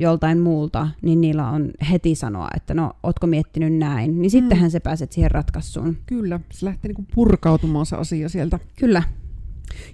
joltain 0.00 0.38
muulta, 0.40 0.88
niin 1.02 1.20
niillä 1.20 1.50
on 1.50 1.70
heti 1.90 2.14
sanoa, 2.14 2.48
että 2.56 2.74
no, 2.74 2.92
ootko 3.02 3.26
miettinyt 3.26 3.74
näin, 3.74 4.22
niin 4.22 4.30
sittenhän 4.30 4.70
se 4.70 4.80
pääset 4.80 5.12
siihen 5.12 5.30
ratkaisuun. 5.30 5.96
Kyllä, 6.06 6.40
se 6.52 6.66
lähtee 6.66 6.88
niinku 6.88 7.04
purkautumaan 7.14 7.86
se 7.86 7.96
asia 7.96 8.28
sieltä. 8.28 8.58
Kyllä, 8.78 9.02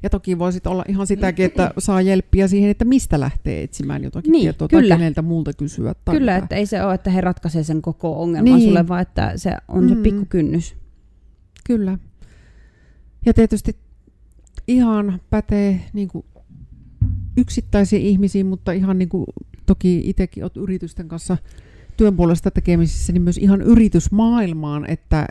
Ja 0.03 0.11
toki 0.11 0.39
voisit 0.39 0.67
olla 0.67 0.85
ihan 0.89 1.07
sitäkin, 1.07 1.47
että 1.47 1.71
saa 1.79 2.01
jelppiä 2.03 2.49
siihen, 2.49 2.71
että 2.71 2.85
mistä 2.85 3.21
lähtee 3.21 3.63
etsimään 3.63 4.05
jotakin 4.05 4.33
Niin, 4.33 4.43
tietoa 4.43 4.69
kyllä. 4.69 4.89
tai 4.89 4.99
keneltä 4.99 5.23
muulta 5.23 5.53
kysyä. 5.53 5.95
Tai 6.05 6.17
kyllä, 6.19 6.37
että 6.37 6.55
ei 6.57 6.67
se 6.67 6.83
ole, 6.85 6.95
että 6.95 7.11
he 7.11 7.21
ratkaisee 7.21 7.63
sen 7.63 7.83
koko 7.83 8.23
ongelman 8.23 8.45
Niin. 8.59 8.69
sulle, 8.69 8.89
vaan 8.89 9.03
että 9.03 9.33
se 9.37 9.57
on 9.69 9.89
se 9.89 9.95
Mm. 9.95 10.03
pikkukynnys. 10.03 10.77
Kyllä. 11.67 11.99
Ja 13.27 13.35
tietysti 13.35 13.77
ihan 14.69 15.21
pätee 15.31 15.81
niin 15.93 16.09
kuin 16.09 16.25
yksittäisiin 17.37 18.03
ihmisiin, 18.03 18.47
mutta 18.47 18.73
ihan 18.73 18.99
niin 18.99 19.09
kuin 19.09 19.27
toki 19.67 20.03
itsekin 20.05 20.45
olet 20.45 20.57
yritysten 20.57 21.09
kanssa 21.09 21.37
työn 21.97 22.17
puolesta 22.17 22.51
tekemisissä, 22.51 23.13
niin 23.13 23.23
myös 23.23 23.39
ihan 23.39 23.63
yritysmaailmaan, 23.63 24.91
että 24.91 25.27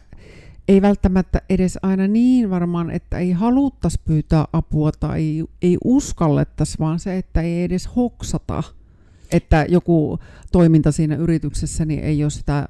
ei 0.68 0.82
välttämättä 0.82 1.42
edes 1.50 1.80
aina 1.82 2.08
niin 2.08 2.50
varmaan, 2.50 2.92
että 2.92 3.18
ei 3.18 3.32
haluttaisi 3.32 4.02
pyytää 4.06 4.46
apua 4.54 4.92
tai 4.92 5.46
ei, 5.62 5.78
uskallettaisi, 5.84 6.80
vaan 6.80 7.00
se, 7.00 7.18
että 7.18 7.42
ei 7.42 7.64
edes 7.64 7.90
hoksata, 7.96 8.64
että 9.32 9.66
joku 9.70 10.20
toiminta 10.52 10.92
siinä 10.92 11.16
yrityksessä 11.16 11.86
niin 11.86 12.00
ei 12.00 12.24
ole 12.24 12.30
sitä 12.30 12.66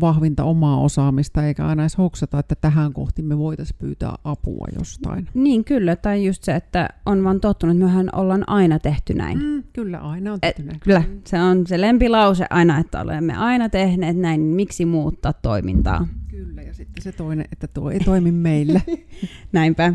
vahvinta 0.00 0.44
omaa 0.44 0.80
osaamista, 0.80 1.46
eikä 1.46 1.66
aina 1.66 1.82
edes 1.82 1.98
hoksata, 1.98 2.38
että 2.38 2.54
tähän 2.60 2.92
kohti 2.92 3.22
me 3.22 3.38
voitaisiin 3.38 3.78
pyytää 3.78 4.14
apua 4.24 4.66
jostain. 4.78 5.28
Niin 5.34 5.64
kyllä, 5.64 5.96
tai 5.96 6.24
just 6.26 6.42
se, 6.44 6.54
että 6.54 6.88
on 7.06 7.24
vaan 7.24 7.40
tottunut, 7.40 7.76
että 7.76 7.84
mehän 7.86 8.08
ollaan 8.12 8.44
aina 8.48 8.78
tehty 8.78 9.14
näin. 9.14 9.38
Mm, 9.38 9.62
kyllä, 9.72 9.98
aina 9.98 10.32
on 10.32 10.38
Et, 10.42 10.56
tehty 10.56 10.62
näin. 10.70 10.80
kyllä, 10.80 11.02
se 11.26 11.42
on 11.42 11.66
se 11.66 11.80
lempilause 11.80 12.46
aina, 12.50 12.78
että 12.78 13.00
olemme 13.00 13.36
aina 13.36 13.68
tehneet 13.68 14.16
näin, 14.16 14.40
niin 14.40 14.56
miksi 14.56 14.84
muuttaa 14.84 15.32
toimintaa? 15.32 16.08
Kyllä, 16.28 16.62
ja 16.62 16.74
sitten 16.74 17.02
se 17.02 17.12
toinen, 17.12 17.46
että 17.52 17.66
tuo 17.66 17.90
ei 17.90 18.00
toimi 18.00 18.32
meillä. 18.32 18.80
Näinpä. 19.52 19.94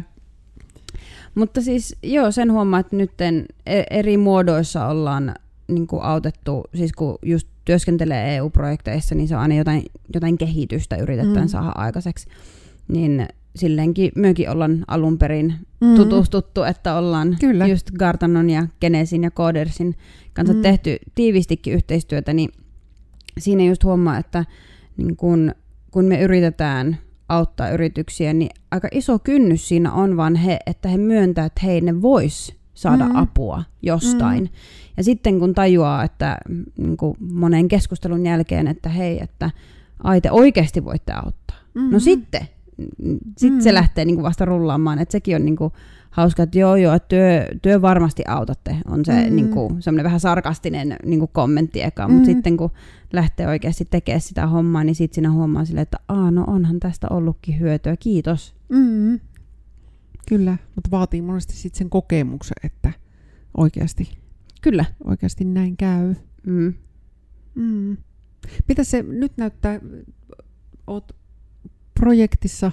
Mutta 1.35 1.61
siis 1.61 1.95
joo, 2.03 2.31
sen 2.31 2.51
huomaa, 2.51 2.79
että 2.79 2.95
nyt 2.95 3.11
eri 3.89 4.17
muodoissa 4.17 4.87
ollaan 4.87 5.35
niin 5.67 5.87
kuin 5.87 6.01
autettu, 6.03 6.63
siis 6.75 6.91
kun 6.93 7.17
just 7.25 7.47
työskentelee 7.65 8.35
EU-projekteissa, 8.35 9.15
niin 9.15 9.27
se 9.27 9.35
on 9.35 9.41
aina 9.41 9.55
jotain, 9.55 9.83
jotain 10.13 10.37
kehitystä 10.37 10.95
yritetään 10.95 11.35
Mm. 11.45 11.47
saada 11.47 11.71
aikaiseksi. 11.75 12.27
Niin 12.87 13.27
silleenkin 13.55 14.11
myökin 14.15 14.49
ollaan 14.49 14.83
alun 14.87 15.17
perin 15.17 15.53
Mm. 15.81 15.95
tutustuttu, 15.95 16.63
että 16.63 16.95
ollaan 16.95 17.37
Kyllä. 17.39 17.67
just 17.67 17.91
Gartanon 17.91 18.49
ja 18.49 18.67
Genesin 18.81 19.23
ja 19.23 19.31
Codersin 19.31 19.95
kanssa 20.33 20.53
mm. 20.53 20.61
tehty 20.61 20.97
tiivistikin 21.15 21.73
yhteistyötä, 21.73 22.33
niin 22.33 22.49
siinä 23.37 23.63
just 23.63 23.83
huomaa, 23.83 24.17
että 24.17 24.45
niin 24.97 25.15
kun, 25.15 25.51
kun 25.91 26.05
me 26.05 26.21
yritetään 26.21 26.97
auttaa 27.29 27.69
yrityksiä, 27.69 28.33
niin 28.33 28.49
aika 28.71 28.87
iso 28.91 29.19
kynnys 29.19 29.67
siinä 29.67 29.91
on 29.93 30.17
vaan 30.17 30.35
he, 30.35 30.59
että 30.65 30.89
he 30.89 30.97
myöntää, 30.97 31.45
että 31.45 31.61
hei, 31.65 31.81
ne 31.81 32.01
vois 32.01 32.55
saada 32.75 33.05
Mm. 33.05 33.09
mm. 33.11 33.15
apua 33.15 33.63
jostain. 33.81 34.43
Mm. 34.43 34.49
Ja 34.97 35.03
sitten 35.03 35.39
kun 35.39 35.53
tajuaa, 35.53 36.03
että 36.03 36.37
niin 36.77 36.97
kuin 36.97 37.17
monen 37.19 37.67
keskustelun 37.67 38.25
jälkeen, 38.25 38.67
että 38.67 38.89
hei, 38.89 39.19
että 39.23 39.51
ai 40.03 40.21
te 40.21 40.31
oikeasti 40.31 40.85
voitte 40.85 41.13
auttaa. 41.13 41.57
Mm-hmm. 41.73 41.91
No 41.93 41.99
sitten, 41.99 42.41
sitten 43.37 43.59
Mm. 43.59 43.61
se 43.63 43.73
lähtee 43.73 44.05
niin 44.05 44.15
kuin 44.15 44.23
vasta 44.23 44.45
rullaamaan, 44.45 44.99
että 44.99 45.11
sekin 45.11 45.35
on 45.35 45.45
niin 45.45 45.55
kuin 45.55 45.73
hauska, 46.11 46.43
että 46.43 46.59
joo 46.59 46.75
joo, 46.75 46.93
että 46.93 47.07
työ, 47.07 47.45
työ 47.61 47.81
varmasti 47.81 48.23
autatte, 48.27 48.77
on 48.87 49.05
se 49.05 49.13
Mm. 49.23 49.29
mm. 49.29 49.35
niin 49.35 49.49
kuin, 49.49 49.81
semmoinen 49.81 50.03
vähän 50.03 50.19
sarkastinen 50.19 50.95
niin 51.05 51.19
kuin 51.19 51.31
kommentti 51.33 51.81
eka, 51.83 52.07
Mm. 52.07 52.13
mutta 52.13 52.25
sitten 52.25 52.57
kun 52.57 52.71
lähtee 53.13 53.47
oikeasti 53.47 53.85
tekemään 53.89 54.21
sitä 54.21 54.47
hommaa, 54.47 54.83
niin 54.83 54.95
sitten 54.95 55.15
siinä 55.15 55.31
huomaa 55.31 55.65
silleen, 55.65 55.81
että 55.83 55.99
Aa, 56.07 56.31
no 56.31 56.43
onhan 56.47 56.79
tästä 56.79 57.07
ollutkin 57.09 57.59
hyötyä, 57.59 57.95
kiitos. 57.97 58.55
Mm. 58.69 59.19
Kyllä, 60.27 60.57
mutta 60.75 60.91
vaatii 60.91 61.21
monesti 61.21 61.53
sitten 61.53 61.77
sen 61.77 61.89
kokemuksen, 61.89 62.55
että 62.63 62.91
oikeasti, 63.57 64.17
Kyllä. 64.61 64.85
oikeasti 65.03 65.45
näin 65.45 65.77
käy. 65.77 66.15
Mm. 66.45 66.73
Mm. 67.55 67.97
Mitä 68.67 68.83
se 68.83 69.03
nyt 69.03 69.31
näyttää, 69.37 69.79
oot 70.87 71.15
projektissa 71.99 72.71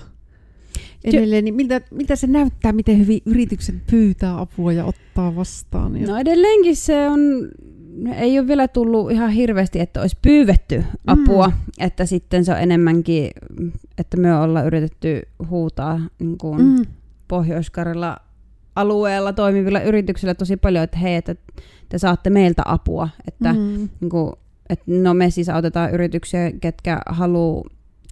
edelleen, 1.04 1.44
niin 1.44 1.54
miltä, 1.54 1.80
miltä 1.90 2.16
se 2.16 2.26
näyttää, 2.26 2.73
miten 2.73 2.99
hyvin 2.99 3.21
yritykset 3.26 3.75
pyytää 3.90 4.40
apua 4.40 4.73
ja 4.73 4.85
ottaa 4.85 5.37
vastaan? 5.37 5.97
Ja... 5.97 6.06
No 6.06 6.18
edelleenkin 6.18 6.76
se 6.76 7.09
on, 7.09 7.21
ei 8.16 8.38
ole 8.38 8.49
vielä 8.49 8.68
tullut 8.68 9.11
ihan 9.11 9.30
hirveästi, 9.30 9.80
että 9.80 10.00
olisi 10.00 10.18
pyydetty 10.23 10.85
apua, 11.06 11.49
mm. 11.49 11.54
että 11.78 12.06
sitten 12.06 12.44
se 12.44 12.52
on 12.52 12.59
enemmänkin, 12.59 13.30
että 13.99 14.16
me 14.16 14.35
ollaan 14.35 14.66
yritetty 14.66 15.23
huutaa 15.49 16.00
niin 16.18 16.38
kuin 16.38 16.62
mm. 16.62 16.87
Pohjois-Karjala 17.36 18.16
alueella 18.76 19.32
toimivilla 19.32 19.80
yrityksillä 19.80 20.34
tosi 20.34 20.56
paljon, 20.56 20.84
että 20.84 20.98
hei, 20.98 21.14
että 21.14 21.34
te 21.88 21.98
saatte 21.98 22.30
meiltä 22.30 22.62
apua, 22.64 23.08
että, 23.28 23.52
Mm. 23.52 23.88
niin 24.00 24.10
kuin, 24.10 24.32
että 24.68 24.84
no 24.88 25.14
me 25.14 25.30
siis 25.30 25.48
autetaan 25.48 25.90
yrityksiä, 25.90 26.52
ketkä 26.60 27.00
haluaa 27.06 27.62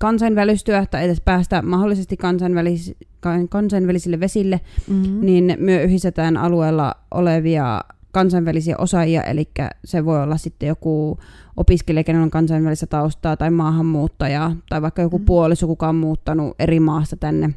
kansainvälistyä 0.00 0.86
tai 0.86 1.04
edes 1.04 1.20
päästä 1.20 1.62
mahdollisesti 1.62 2.16
kansainvälis, 2.16 2.94
kan- 3.20 3.48
kansainvälisille 3.48 4.20
vesille, 4.20 4.60
Mm. 4.88 5.20
niin 5.20 5.56
me 5.58 5.82
yhdistetään 5.82 6.36
alueella 6.36 6.94
olevia 7.10 7.80
kansainvälisiä 8.12 8.76
osaajia, 8.78 9.22
eli 9.22 9.48
se 9.84 10.04
voi 10.04 10.22
olla 10.22 10.36
sitten 10.36 10.66
joku 10.66 11.18
opiskelija, 11.56 12.04
kenellä 12.04 12.24
on 12.24 12.30
kansainvälistä 12.30 12.86
taustaa, 12.86 13.36
tai 13.36 13.50
maahanmuuttaja, 13.50 14.52
tai 14.68 14.82
vaikka 14.82 15.02
joku 15.02 15.18
Mm. 15.18 15.24
puoliso, 15.24 15.66
kuka 15.66 15.88
on 15.88 15.96
muuttanut 15.96 16.54
eri 16.58 16.80
maasta 16.80 17.16
tänne 17.16 17.54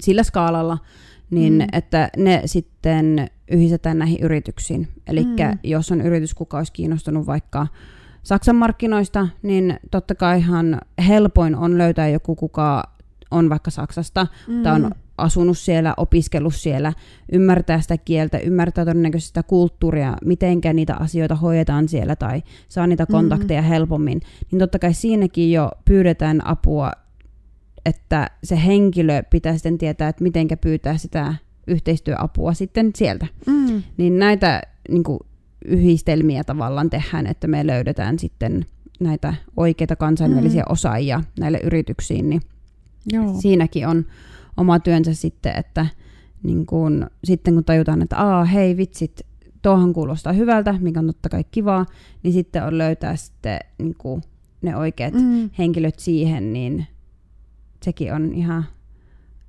sillä 0.00 0.22
skaalalla, 0.22 0.78
niin 1.30 1.52
Mm. 1.52 1.58
mm. 1.58 1.66
että 1.72 2.08
ne 2.16 2.42
sitten 2.44 3.30
yhdistetään 3.50 3.98
näihin 3.98 4.18
yrityksiin. 4.20 4.88
Eli 5.06 5.24
Mm. 5.24 5.30
mm. 5.30 5.58
jos 5.62 5.92
on 5.92 6.00
yritys, 6.00 6.34
kuka 6.34 6.58
olisi 6.58 6.72
kiinnostunut 6.72 7.26
vaikka 7.26 7.66
Saksan 8.22 8.56
markkinoista, 8.56 9.28
niin 9.42 9.76
totta 9.90 10.14
kai 10.14 10.38
ihan 10.38 10.80
helpoin 11.08 11.56
on 11.56 11.78
löytää 11.78 12.08
joku, 12.08 12.34
kuka 12.34 12.82
on 13.30 13.48
vaikka 13.50 13.70
Saksasta, 13.70 14.26
Mm. 14.48 14.62
tai 14.62 14.74
on 14.74 14.90
asunut 15.18 15.58
siellä, 15.58 15.94
opiskellut 15.96 16.54
siellä, 16.54 16.92
ymmärtää 17.32 17.80
sitä 17.80 17.98
kieltä, 17.98 18.38
ymmärtää 18.38 18.84
todennäköisesti 18.84 19.26
sitä 19.28 19.42
kulttuuria, 19.42 20.16
mitenkä 20.24 20.72
niitä 20.72 20.94
asioita 20.94 21.34
hoidetaan 21.34 21.88
siellä 21.88 22.16
tai 22.16 22.42
saa 22.68 22.86
niitä 22.86 23.06
kontakteja 23.06 23.60
mm. 23.62 23.66
helpommin, 23.68 24.20
niin 24.50 24.58
totta 24.58 24.78
kai 24.78 24.94
siinäkin 24.94 25.52
jo 25.52 25.70
pyydetään 25.84 26.46
apua, 26.46 26.92
että 27.86 28.30
se 28.44 28.64
henkilö 28.66 29.22
pitää 29.30 29.54
sitten 29.54 29.78
tietää, 29.78 30.08
että 30.08 30.22
mitenkä 30.22 30.56
pyytää 30.56 30.96
sitä 30.96 31.34
yhteistyöapua 31.66 32.54
sitten 32.54 32.90
sieltä. 32.94 33.26
Mm. 33.46 33.82
Niin 33.96 34.18
näitä 34.18 34.62
niin 34.88 35.04
kuin, 35.04 35.18
yhdistelmiä 35.64 36.44
tavallaan 36.44 36.90
tehdään, 36.90 37.26
että 37.26 37.46
me 37.46 37.66
löydetään 37.66 38.18
sitten 38.18 38.66
näitä 39.00 39.34
oikeita 39.56 39.96
kansainvälisiä 39.96 40.62
Mm. 40.62 40.72
osaajia 40.72 41.22
näille 41.40 41.60
yrityksiin, 41.64 42.30
niin 42.30 42.40
Joo. 43.12 43.34
siinäkin 43.40 43.88
on 43.88 44.04
oma 44.56 44.78
työnsä 44.78 45.14
sitten, 45.14 45.52
että 45.56 45.86
niin 46.42 46.66
kun, 46.66 47.06
sitten 47.24 47.54
kun 47.54 47.64
tajutaan, 47.64 48.02
että 48.02 48.16
aa 48.16 48.44
hei 48.44 48.76
vitsit, 48.76 49.20
tuohon 49.62 49.92
kuulostaa 49.92 50.32
hyvältä, 50.32 50.74
mikä 50.80 51.00
on 51.00 51.06
totta 51.06 51.28
kai 51.28 51.44
kivaa, 51.50 51.86
niin 52.22 52.32
sitten 52.32 52.64
on 52.64 52.78
löytää 52.78 53.16
sitten 53.16 53.58
niin 53.78 53.94
kuin 53.98 54.22
ne 54.62 54.76
oikeat. 54.76 55.14
Mm. 55.14 55.50
henkilöt 55.58 55.98
siihen, 55.98 56.52
niin 56.52 56.86
sekin 57.84 58.14
on 58.14 58.32
ihan, 58.32 58.64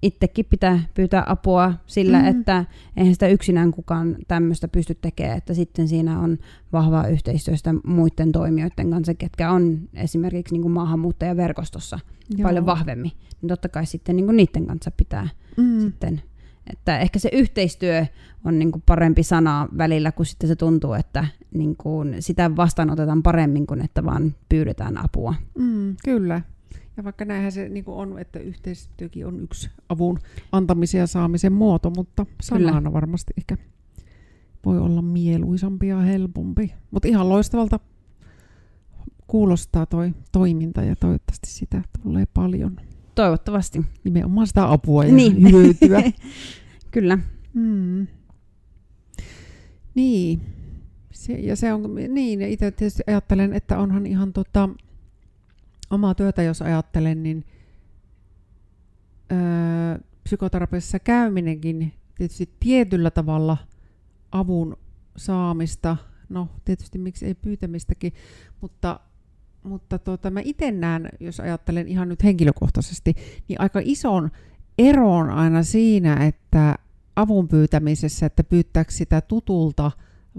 itsekin 0.01 0.45
pitää 0.49 0.79
pyytää 0.93 1.23
apua 1.27 1.73
sillä, 1.85 2.17
Mm. 2.19 2.23
mm. 2.23 2.39
että 2.39 2.65
eihän 2.97 3.13
sitä 3.13 3.27
yksinään 3.27 3.71
kukaan 3.71 4.15
tämmöistä 4.27 4.67
pysty 4.67 4.95
tekemään, 5.01 5.37
että 5.37 5.53
sitten 5.53 5.87
siinä 5.87 6.19
on 6.19 6.37
vahvaa 6.73 7.07
yhteistyöstä 7.07 7.73
muiden 7.85 8.31
toimijoiden 8.31 8.89
kanssa, 8.91 9.13
ketkä 9.13 9.51
on 9.51 9.79
esimerkiksi 9.93 10.53
niin 10.53 10.61
kuin 10.61 10.71
maahanmuuttajaverkostossa 10.71 11.99
Joo. 12.37 12.47
paljon 12.47 12.65
vahvemmin, 12.65 13.11
niin 13.41 13.47
totta 13.47 13.69
kai 13.69 13.85
sitten 13.85 14.15
niin 14.15 14.25
kuin 14.25 14.37
niiden 14.37 14.65
kanssa 14.65 14.91
pitää 14.91 15.29
Mm. 15.57 15.63
mm. 15.63 15.79
sitten, 15.81 16.21
että 16.73 16.99
ehkä 16.99 17.19
se 17.19 17.29
yhteistyö 17.33 18.05
on 18.45 18.59
niin 18.59 18.71
kuin 18.71 18.83
parempi 18.85 19.23
sana 19.23 19.67
välillä, 19.77 20.11
kun 20.11 20.25
sitten 20.25 20.47
se 20.49 20.55
tuntuu, 20.55 20.93
että 20.93 21.25
niin 21.53 21.75
kuin 21.75 22.15
sitä 22.19 22.55
vastaanotetaan 22.55 23.23
paremmin 23.23 23.67
kuin 23.67 23.81
että 23.85 24.05
vaan 24.05 24.35
pyydetään 24.49 24.97
apua. 25.05 25.33
Mm, 25.59 25.95
kyllä. 26.05 26.41
Ja 26.97 27.03
vaikka 27.03 27.25
näinhän 27.25 27.51
se 27.51 27.69
niin 27.69 27.83
on, 27.87 28.19
että 28.19 28.39
yhteistyökin 28.39 29.27
on 29.27 29.39
yksi 29.39 29.69
avun 29.89 30.19
antamisen 30.51 30.99
ja 30.99 31.07
saamisen 31.07 31.53
muoto, 31.53 31.89
mutta 31.89 32.25
Kyllä. 32.25 32.35
sanana 32.41 32.93
varmasti 32.93 33.33
ehkä 33.37 33.57
voi 34.65 34.79
olla 34.79 35.01
mieluisampi 35.01 35.87
ja 35.87 35.99
helpompi. 35.99 36.73
Mutta 36.91 37.07
ihan 37.07 37.29
loistavalta 37.29 37.79
kuulostaa 39.27 39.85
toi 39.85 40.13
toiminta 40.31 40.81
ja 40.83 40.95
toivottavasti 40.95 41.49
sitä 41.49 41.81
tulee 42.03 42.25
paljon. 42.33 42.77
Toivottavasti. 43.15 43.81
Nimenomaan 44.03 44.47
sitä 44.47 44.71
apua 44.71 45.05
ja 45.05 45.13
Niin. 45.13 45.51
hyötyä. 45.51 46.03
Kyllä. 46.91 47.17
Mm. 47.53 48.07
Niin. 49.95 50.41
Se, 51.11 51.33
ja 51.33 51.55
se 51.55 51.73
on, 51.73 51.95
niin, 52.09 52.41
ja 52.41 52.47
itse 52.47 52.71
tietysti 52.71 53.03
ajattelen, 53.07 53.53
että 53.53 53.77
onhan 53.77 54.05
ihan 54.05 54.33
tota, 54.33 54.69
omaa 55.89 56.15
työtä, 56.15 56.43
jos 56.43 56.61
ajattelen, 56.61 57.23
niin 57.23 57.45
öö, 59.31 59.97
psykoterapiassa 60.23 60.99
käyminenkin 60.99 61.93
tietysti 62.15 62.49
tietyllä 62.59 63.11
tavalla 63.11 63.57
avun 64.31 64.77
saamista, 65.17 65.97
no 66.29 66.49
tietysti 66.65 66.97
miksi 66.97 67.25
ei 67.25 67.35
pyytämistäkin, 67.35 68.13
mutta, 68.61 68.99
mutta 69.63 69.99
tota, 69.99 70.31
mä 70.31 70.41
itse 70.43 70.71
näen, 70.71 71.09
jos 71.19 71.39
ajattelen 71.39 71.87
ihan 71.87 72.09
nyt 72.09 72.23
henkilökohtaisesti, 72.23 73.13
niin 73.47 73.61
aika 73.61 73.79
ison 73.83 74.31
eron 74.77 75.29
aina 75.29 75.63
siinä, 75.63 76.25
että 76.25 76.75
avun 77.15 77.47
pyytämisessä, 77.47 78.25
että 78.25 78.43
pyytääkö 78.43 78.91
sitä 78.91 79.21
tutulta 79.21 79.91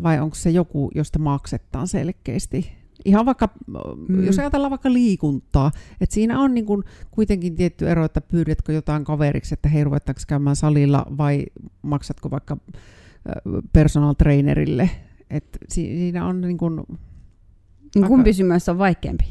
vai 0.03 0.21
onko 0.21 0.35
se 0.35 0.51
joku, 0.51 0.91
josta 0.95 1.19
maksetaan 1.19 1.89
selkeästi. 1.89 2.73
Ihan 3.05 3.27
vaikka, 3.27 3.49
mm. 4.09 4.25
Jos 4.25 4.39
ajatellaan 4.39 4.71
vaikka 4.71 4.93
liikuntaa, 4.93 5.73
että 6.01 6.15
siinä 6.15 6.41
on 6.41 6.55
niin 6.55 6.67
kuin 6.67 6.83
kuitenkin 7.11 7.55
tietty 7.57 7.89
ero, 7.89 8.05
että 8.05 8.21
pyydätkö 8.21 8.73
jotain 8.73 9.05
kaveriksi, 9.05 9.55
että 9.55 9.69
hei 9.69 9.85
ruvetaanko 9.85 10.21
käymään 10.29 10.57
salilla 10.57 11.07
vai 11.19 11.47
maksatko 11.83 12.31
vaikka 12.31 12.57
personal 13.73 14.15
trainerille. 14.15 14.91
Et 15.31 15.59
si- 15.69 15.97
siinä 15.97 16.27
on 16.27 16.41
niin 16.41 16.59
kuin, 16.59 16.83
Niin 17.95 18.07
Kumpi 18.07 18.33
syy 18.33 18.47
on 18.71 18.79
vaikeampi? 18.79 19.25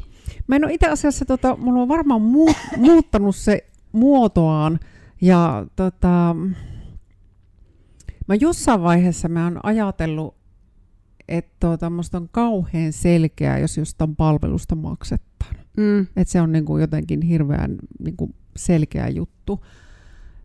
Mä 0.46 0.56
en 0.56 0.64
ole 0.64 0.74
itse 0.74 0.88
asiassa, 0.88 1.24
tota, 1.24 1.56
mulla 1.56 1.82
on 1.82 1.88
varmaan 1.88 2.22
muut, 2.22 2.56
muuttanut 2.76 3.36
se 3.36 3.66
muotoaan 3.92 4.80
ja 5.20 5.66
tota, 5.76 6.36
mä 8.28 8.34
jossain 8.40 8.82
vaiheessa 8.82 9.28
mä 9.28 9.44
oon 9.44 9.60
ajatellut, 9.62 10.35
että 11.28 11.56
tota, 11.60 11.90
musta 11.90 12.18
on 12.18 12.28
kauhean 12.32 12.92
selkeää, 12.92 13.58
jos 13.58 13.76
jostain 13.76 14.16
palvelusta 14.16 14.74
maksetaan. 14.74 15.56
Mm. 15.76 16.00
Että 16.00 16.32
se 16.32 16.40
on 16.40 16.52
niinku 16.52 16.78
jotenkin 16.78 17.22
hirveän 17.22 17.76
niinku 17.98 18.30
selkeä 18.56 19.08
juttu. 19.08 19.64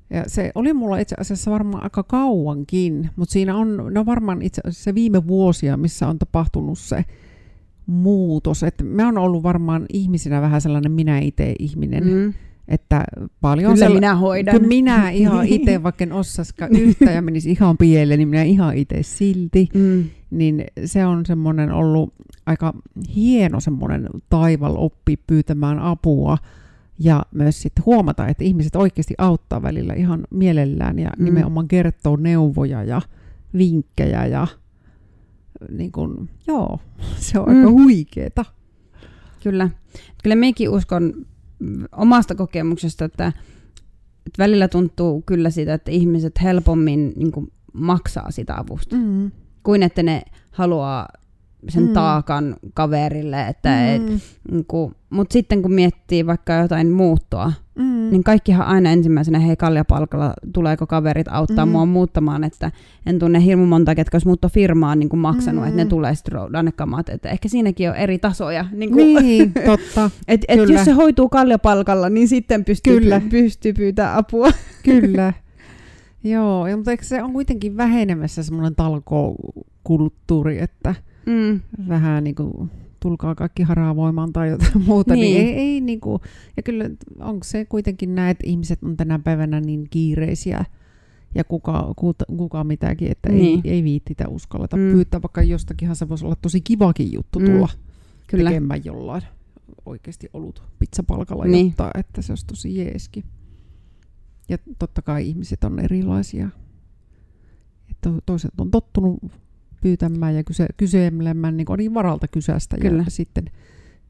Ja 0.10 0.24
se 0.28 0.52
oli 0.56 0.74
mulla 0.74 0.98
itse 0.98 1.16
asiassa 1.20 1.52
varmaan 1.52 1.84
aika 1.84 2.04
kauankin, 2.04 3.10
mutta 3.16 3.34
siinä 3.34 3.56
on, 3.56 3.78
ne 3.92 4.00
on 4.00 4.06
varmaan 4.06 4.42
itse 4.42 4.62
asiassa 4.66 4.96
viime 4.96 5.28
vuosia, 5.28 5.78
missä 5.78 6.08
on 6.08 6.20
tapahtunut 6.20 6.80
se 6.80 7.06
muutos. 7.86 8.64
Että 8.64 8.84
mä 8.84 9.06
oon 9.06 9.18
ollut 9.18 9.44
varmaan 9.44 9.86
ihmisenä 9.94 10.42
vähän 10.42 10.62
sellainen 10.62 10.92
minä 10.92 11.20
itse 11.20 11.56
ihminen. 11.60 12.04
Mm. 12.04 12.34
Että 12.72 13.04
paljon 13.42 13.74
Kyllä 13.74 13.86
sella- 13.86 13.96
minä 13.96 14.16
hoidan. 14.16 14.60
Kun 14.60 14.68
minä 14.68 15.10
ihan 15.10 15.48
itse, 15.56 15.84
vaikka 15.84 16.04
en 16.04 16.14
osaskaan 16.14 16.76
yhtä 16.76 17.12
ja 17.12 17.22
menisi 17.22 17.52
ihan 17.52 17.78
pieleen, 17.78 18.18
niin 18.18 18.28
minä 18.28 18.44
ihan 18.44 18.78
itse 18.78 19.04
silti. 19.04 19.70
Mm. 19.74 20.04
Niin 20.32 20.64
se 20.86 21.06
on 21.06 21.26
semmoinen 21.26 21.72
ollut 21.72 22.14
aika 22.46 22.74
hieno 23.16 23.60
semmoinen 23.60 24.10
taival 24.30 24.74
oppi 24.78 25.18
pyytämään 25.28 25.80
apua 25.80 26.38
ja 27.00 27.24
myös 27.32 27.62
sitten 27.62 27.86
huomata, 27.86 28.28
että 28.28 28.44
ihmiset 28.44 28.76
oikeasti 28.76 29.14
auttaa 29.18 29.62
välillä 29.62 29.94
ihan 29.94 30.28
mielellään 30.30 31.00
ja 31.00 31.10
Mm. 31.18 31.26
nimenomaan 31.26 31.68
kertoo 31.68 32.16
neuvoja 32.16 32.84
ja 32.84 33.02
vinkkejä 33.58 34.26
ja 34.26 34.48
niin 35.70 35.92
kun, 35.92 36.30
joo, 36.48 36.80
se 37.18 37.40
on 37.40 37.50
Mm. 37.50 37.58
aika 37.58 37.72
huikeeta. 37.72 38.46
Kyllä. 39.44 39.70
Kyllä 40.24 40.36
mekin 40.36 40.70
uskon 40.70 41.14
omasta 41.92 42.36
kokemuksesta, 42.36 43.06
että, 43.06 43.28
että 44.28 44.38
välillä 44.38 44.68
tuntuu 44.68 45.22
kyllä 45.26 45.50
siitä, 45.50 45.74
että 45.74 45.92
ihmiset 45.92 46.42
helpommin 46.42 47.14
niin 47.16 47.32
kuin, 47.32 47.52
maksaa 47.74 48.32
sitä 48.32 48.56
avusta, 48.58 48.96
Mm. 48.96 49.32
kuin 49.64 49.84
että 49.84 50.04
ne 50.04 50.22
haluaa 50.52 51.08
sen 51.70 51.84
Mm. 51.84 51.90
mm. 51.90 51.94
taakan 51.94 52.56
kaverille. 52.74 53.48
Että 53.48 53.70
mm. 53.70 53.96
et, 53.96 54.02
Mm. 54.12 54.20
niin 54.52 54.66
kuin, 54.68 54.96
mutta 55.10 55.34
sitten 55.34 55.62
kun 55.62 55.74
miettii 55.74 56.26
vaikka 56.26 56.54
jotain 56.54 56.90
muuttoa, 56.92 57.54
Mm. 57.76 58.10
niin 58.12 58.24
kaikkihan 58.24 58.68
aina 58.68 58.90
ensimmäisenä, 58.92 59.40
hei 59.40 59.56
kaljapalkalla, 59.56 60.34
tuleeko 60.54 60.88
kaverit 60.88 61.28
auttaa 61.30 61.66
Mm. 61.66 61.70
mm. 61.70 61.72
mua 61.72 61.86
muuttamaan, 61.86 62.44
että 62.44 62.72
en 63.06 63.20
tunne 63.20 63.44
hirmu 63.46 63.66
monta, 63.66 63.96
ketkä 63.96 64.16
olisi 64.16 64.28
muuttofirmaan 64.28 65.00
niin 65.00 65.10
kuin 65.10 65.20
maksanut, 65.20 65.62
Mm. 65.62 65.66
mm. 65.66 65.68
että 65.70 65.84
ne 65.84 65.90
tulee 65.90 66.16
sitten 66.16 66.32
roudaan 66.32 66.72
kamat, 66.76 67.10
että 67.10 67.30
ehkä 67.30 67.50
siinäkin 67.50 67.90
on 67.90 67.96
eri 67.96 68.20
tasoja. 68.20 68.66
Niin 68.72 68.92
kuin, 68.92 69.16
Niin, 69.24 69.54
totta. 69.66 70.12
Et, 70.28 70.42
et 70.48 70.60
Kyllä. 70.60 70.74
jos 70.74 70.86
se 70.86 70.92
hoituu 70.92 71.30
kaljapalkalla, 71.30 72.10
niin 72.10 72.28
sitten 72.28 72.66
pystyy, 72.66 73.00
Kyllä. 73.00 73.20
py, 73.20 73.30
pystyy 73.30 73.74
pyytää 73.74 74.18
apua. 74.18 74.52
Kyllä. 74.84 75.34
Joo, 76.24 76.68
mutta 76.76 76.92
eikö 76.92 77.04
se 77.04 77.24
on 77.24 77.34
kuitenkin 77.34 77.78
vähenemässä 77.78 78.44
semmoinen 78.44 78.76
talkokulttuuri, 78.76 80.60
että 80.62 80.96
Mm. 81.26 81.60
vähän 81.88 82.24
niin 82.24 82.36
kuin 82.36 82.72
tulkaa 83.00 83.36
kaikki 83.36 83.64
haravoimaan 83.64 84.34
tai 84.34 84.50
jotain 84.50 84.82
muuta, 84.88 85.14
niin, 85.14 85.38
Niin. 85.38 85.48
ei, 85.48 85.54
ei 85.54 85.82
niin 85.82 86.02
kuin, 86.02 86.22
ja 86.58 86.64
kyllä 86.64 86.90
onko 87.20 87.44
se 87.44 87.66
kuitenkin 87.66 88.16
näin, 88.16 88.32
että 88.32 88.44
ihmiset 88.48 88.84
on 88.84 88.98
tänä 88.98 89.20
päivänä 89.20 89.62
niin 89.62 89.88
kiireisiä 89.90 90.66
ja 91.36 91.44
kuka, 91.44 91.94
kuka, 91.96 92.26
kuka 92.38 92.64
mitäkin, 92.64 93.12
että 93.12 93.30
Niin. 93.30 93.62
ei, 93.66 93.72
ei 93.72 93.84
viittitä 93.84 94.28
uskalleta 94.28 94.78
Mm. 94.78 94.84
mm. 94.84 94.92
pyytää, 94.92 95.22
vaikka 95.22 95.44
jostakinhan 95.44 95.96
se 95.96 96.10
voisi 96.10 96.26
olla 96.26 96.36
tosi 96.42 96.62
kivakin 96.62 97.14
juttu 97.14 97.40
Mm. 97.40 97.46
tulla 97.46 97.70
Kyllä. 98.28 98.50
tekemään 98.50 98.86
jollain 98.86 99.22
oikeasti 99.86 100.30
ollut 100.34 100.64
pizzapalkalla, 100.80 101.46
Niin. 101.46 101.66
jotta 101.68 101.92
että 101.96 102.22
se 102.22 102.32
olisi 102.32 102.46
tosi 102.46 102.76
jeeskin. 102.78 103.24
Ja 104.50 104.58
totta 104.80 105.02
kai 105.02 105.28
ihmiset 105.28 105.64
on 105.64 105.80
erilaisia. 105.80 106.50
Että 107.92 108.10
toiset 108.26 108.52
on 108.58 108.72
tottunut 108.72 109.20
pyytämään 109.82 110.36
ja 110.36 110.44
kyse, 110.44 110.68
kyselemään 110.78 111.58
niin, 111.58 111.68
niin 111.78 111.94
varalta 111.94 112.28
kysästä 112.28 112.78
Kyllä. 112.78 113.04
ja 113.04 113.12
sitten 113.12 113.46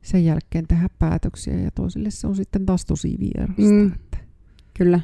sen 0.02 0.26
jälkeen 0.26 0.68
tehdä 0.68 0.90
päätöksiä 1.00 1.56
ja 1.56 1.72
toisille 1.72 2.12
se 2.12 2.28
on 2.28 2.36
sitten 2.36 2.66
taas 2.66 2.86
tosi 2.86 3.18
vierasta. 3.20 3.62
Mm. 3.62 3.88
Että. 3.88 4.18
Kyllä. 4.78 5.00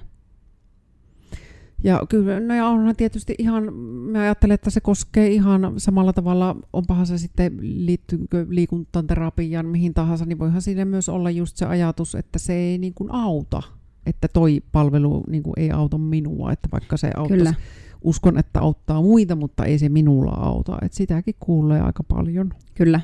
Ja 1.84 2.02
kyllä, 2.10 2.40
no 2.40 2.56
ja 2.56 2.68
onhan 2.68 2.96
tietysti 2.96 3.36
ihan, 3.38 3.74
mä 3.74 4.22
ajattelen, 4.22 4.56
että 4.56 4.70
se 4.70 4.82
koskee 4.82 5.28
ihan 5.28 5.74
samalla 5.78 6.14
tavalla, 6.14 6.56
onpahan 6.74 7.08
se 7.08 7.18
sitten 7.18 7.58
liittyykö 7.62 8.46
liikuntaan, 8.50 9.08
terapiaan, 9.08 9.66
mihin 9.66 9.94
tahansa, 9.94 10.26
niin 10.26 10.40
voihan 10.40 10.62
siinä 10.62 10.86
myös 10.86 11.10
olla 11.10 11.30
just 11.30 11.58
se 11.58 11.66
ajatus, 11.66 12.16
että 12.16 12.40
se 12.40 12.54
ei 12.54 12.78
niin 12.78 12.94
kuin 12.94 13.12
auta, 13.12 13.64
että 14.06 14.28
toi 14.28 14.62
palvelu 14.72 15.24
niin 15.30 15.44
kuin 15.44 15.54
ei 15.58 15.72
auta 15.72 15.98
minua, 15.98 16.52
että 16.52 16.70
vaikka 16.72 16.98
se 16.98 17.12
auttaisi, 17.18 17.44
Kyllä. 17.44 17.56
Uskon, 18.02 18.38
että 18.38 18.60
auttaa 18.60 19.02
muita, 19.02 19.36
mutta 19.36 19.66
ei 19.66 19.80
se 19.80 19.90
minulla 19.90 20.32
auta, 20.32 20.78
että 20.82 20.98
sitäkin 20.98 21.36
kuulee 21.40 21.82
aika 21.82 22.04
paljon. 22.04 22.54
Kyllä. 22.76 23.02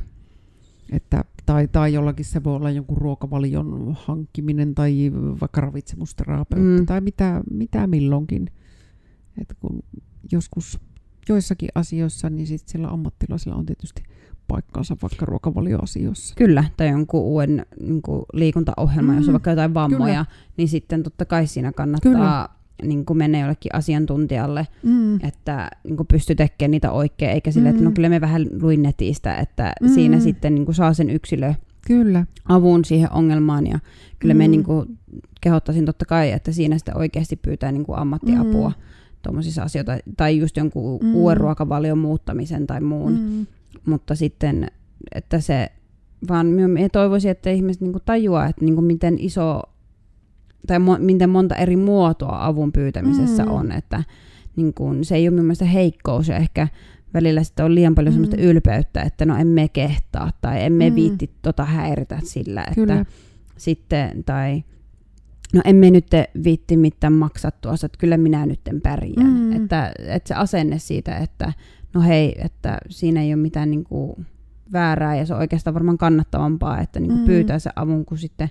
Että, 0.92 1.24
tai, 1.46 1.68
tai 1.68 1.94
jollakin 1.94 2.26
se 2.26 2.44
voi 2.44 2.56
olla 2.56 2.72
jonkun 2.72 2.98
ruokavalion 2.98 3.98
hankkiminen 4.00 4.76
tai 4.76 5.12
vaikka 5.42 5.62
ravitsemusterapeutti 5.62 6.80
Mm. 6.80 6.86
tai 6.86 7.02
mitä, 7.02 7.42
mitä 7.52 7.88
milloinkin. 7.88 8.50
Et 9.42 9.56
kun 9.60 9.80
joskus 10.32 10.80
joissakin 11.30 11.70
asioissa, 11.76 12.30
niin 12.30 12.48
sit 12.48 12.68
sillä 12.68 12.88
ammattilaisilla 12.88 13.56
on 13.56 13.66
tietysti 13.66 14.04
paikkansa 14.48 14.98
vaikka 15.02 15.26
ruokavalioasioissa. 15.26 16.36
Kyllä. 16.36 16.64
Tai 16.78 16.90
jonkun 16.90 17.22
uuden 17.22 17.66
niin 17.80 18.02
kuin 18.02 18.26
liikuntaohjelma, 18.34 19.12
mm. 19.12 19.18
jos 19.18 19.28
on 19.28 19.34
vaikka 19.34 19.50
jotain 19.50 19.74
vammoja, 19.74 20.26
Kyllä. 20.26 20.54
niin 20.58 20.68
sitten 20.68 21.04
totta 21.04 21.26
kai 21.26 21.48
siinä 21.48 21.72
kannattaa 21.72 22.63
niin 22.84 23.06
kuin 23.06 23.18
mennä 23.18 23.40
jollekin 23.40 23.76
asiantuntijalle, 23.76 24.68
Mm. 24.84 25.16
että 25.16 25.70
niin 25.84 25.98
kuin 25.98 26.08
pystyy 26.08 26.36
tekemään 26.36 26.72
niitä 26.72 26.92
oikein, 26.92 27.32
eikä 27.32 27.52
sille, 27.52 27.70
että 27.70 27.84
no 27.84 27.90
Mm. 27.90 27.94
kyllä 27.94 28.10
me 28.10 28.22
vähän 28.22 28.46
luin 28.62 28.82
netistä, 28.82 29.36
että 29.36 29.74
Mm. 29.82 29.88
siinä 29.90 30.20
sitten 30.20 30.56
niin 30.56 30.66
kuin 30.66 30.76
saa 30.76 30.94
sen 30.94 31.10
yksilö 31.10 31.54
Kyllä. 31.88 32.26
avun 32.50 32.86
siihen 32.86 33.12
ongelmaan 33.12 33.68
ja 33.68 33.80
kyllä 34.20 34.34
me 34.34 34.48
Mm. 34.48 34.52
niin 34.52 34.64
kuin, 34.64 34.98
kehottaisin 35.42 35.86
totta 35.86 36.06
kai, 36.06 36.32
että 36.32 36.52
siinä 36.52 36.78
sitten 36.78 36.98
oikeasti 36.98 37.36
pyytää 37.36 37.72
niin 37.72 37.86
kuin 37.86 37.98
ammattiapua 38.00 38.70
mm. 38.70 38.76
tuommoisissa 39.22 39.64
asioita, 39.64 39.98
tai 40.18 40.38
just 40.38 40.58
jonkun 40.58 41.00
mm. 41.04 41.16
uuden 41.16 41.38
ruokavalion 41.38 41.98
muuttamisen 41.98 42.68
tai 42.68 42.82
muun. 42.82 43.14
Mm. 43.20 43.46
Mutta 43.86 44.16
sitten, 44.16 44.68
että 45.16 45.40
se 45.40 45.72
vaan 46.30 46.46
minä 46.46 46.90
toivoisin, 46.90 47.32
että 47.32 47.50
ihmiset 47.50 47.82
niin 47.82 47.92
kuin 47.92 48.02
tajuaa, 48.06 48.46
että 48.48 48.66
niin 48.66 48.76
kuin 48.76 48.86
miten 48.86 49.16
iso 49.20 49.62
tai 50.68 50.80
mo, 50.80 50.98
miten 51.00 51.30
monta 51.30 51.56
eri 51.56 51.76
muotoa 51.76 52.46
avun 52.46 52.72
pyytämisessä 52.72 53.46
mm. 53.46 53.52
on, 53.52 53.72
että 53.72 54.04
niin 54.56 54.74
kuin, 54.74 55.06
se 55.06 55.16
ei 55.16 55.28
ole 55.28 55.42
mielestäni 55.42 55.74
heikkous 55.74 56.28
ja 56.28 56.38
ehkä 56.38 56.68
välillä 57.14 57.44
sitten 57.44 57.66
on 57.66 57.76
liian 57.76 57.96
paljon 57.96 58.14
mm. 58.14 58.16
sellaista 58.16 58.42
ylpeyttä, 58.42 59.02
että 59.02 59.26
no 59.26 59.38
emme 59.38 59.68
kehtaa 59.68 60.32
tai 60.42 60.64
emme 60.64 60.90
mm. 60.90 60.96
viitti 60.96 61.30
tota 61.42 61.66
häiritä 61.66 62.20
sillä, 62.24 62.62
että 62.62 62.76
Kyllä. 62.76 63.06
sitten 63.58 64.24
tai 64.24 64.64
no 65.54 65.62
emme 65.66 65.92
nyt 65.92 66.08
viitti 66.44 66.78
mitään 66.78 67.14
maksattua, 67.14 67.74
että 67.74 67.98
kyllä 67.98 68.18
minä 68.18 68.46
nyt 68.46 68.60
pärjään. 68.84 69.34
Mm. 69.34 69.52
Että, 69.52 69.92
että 70.00 70.28
se 70.28 70.34
asenne 70.34 70.80
siitä, 70.80 71.18
että 71.18 71.54
no 71.94 72.02
hei, 72.02 72.36
että 72.38 72.78
siinä 72.90 73.22
ei 73.22 73.34
ole 73.34 73.42
mitään 73.42 73.72
niin 73.72 73.84
kuin 73.84 74.26
väärää 74.74 75.16
ja 75.16 75.26
se 75.26 75.34
on 75.34 75.40
oikeastaan 75.40 75.74
varmaan 75.74 75.98
kannattavampaa, 75.98 76.82
että 76.82 77.00
niin 77.00 77.10
kuin 77.10 77.20
mm. 77.20 77.26
pyytää 77.26 77.60
se 77.60 77.70
avun, 77.76 78.06
kun 78.06 78.18
sitten 78.18 78.50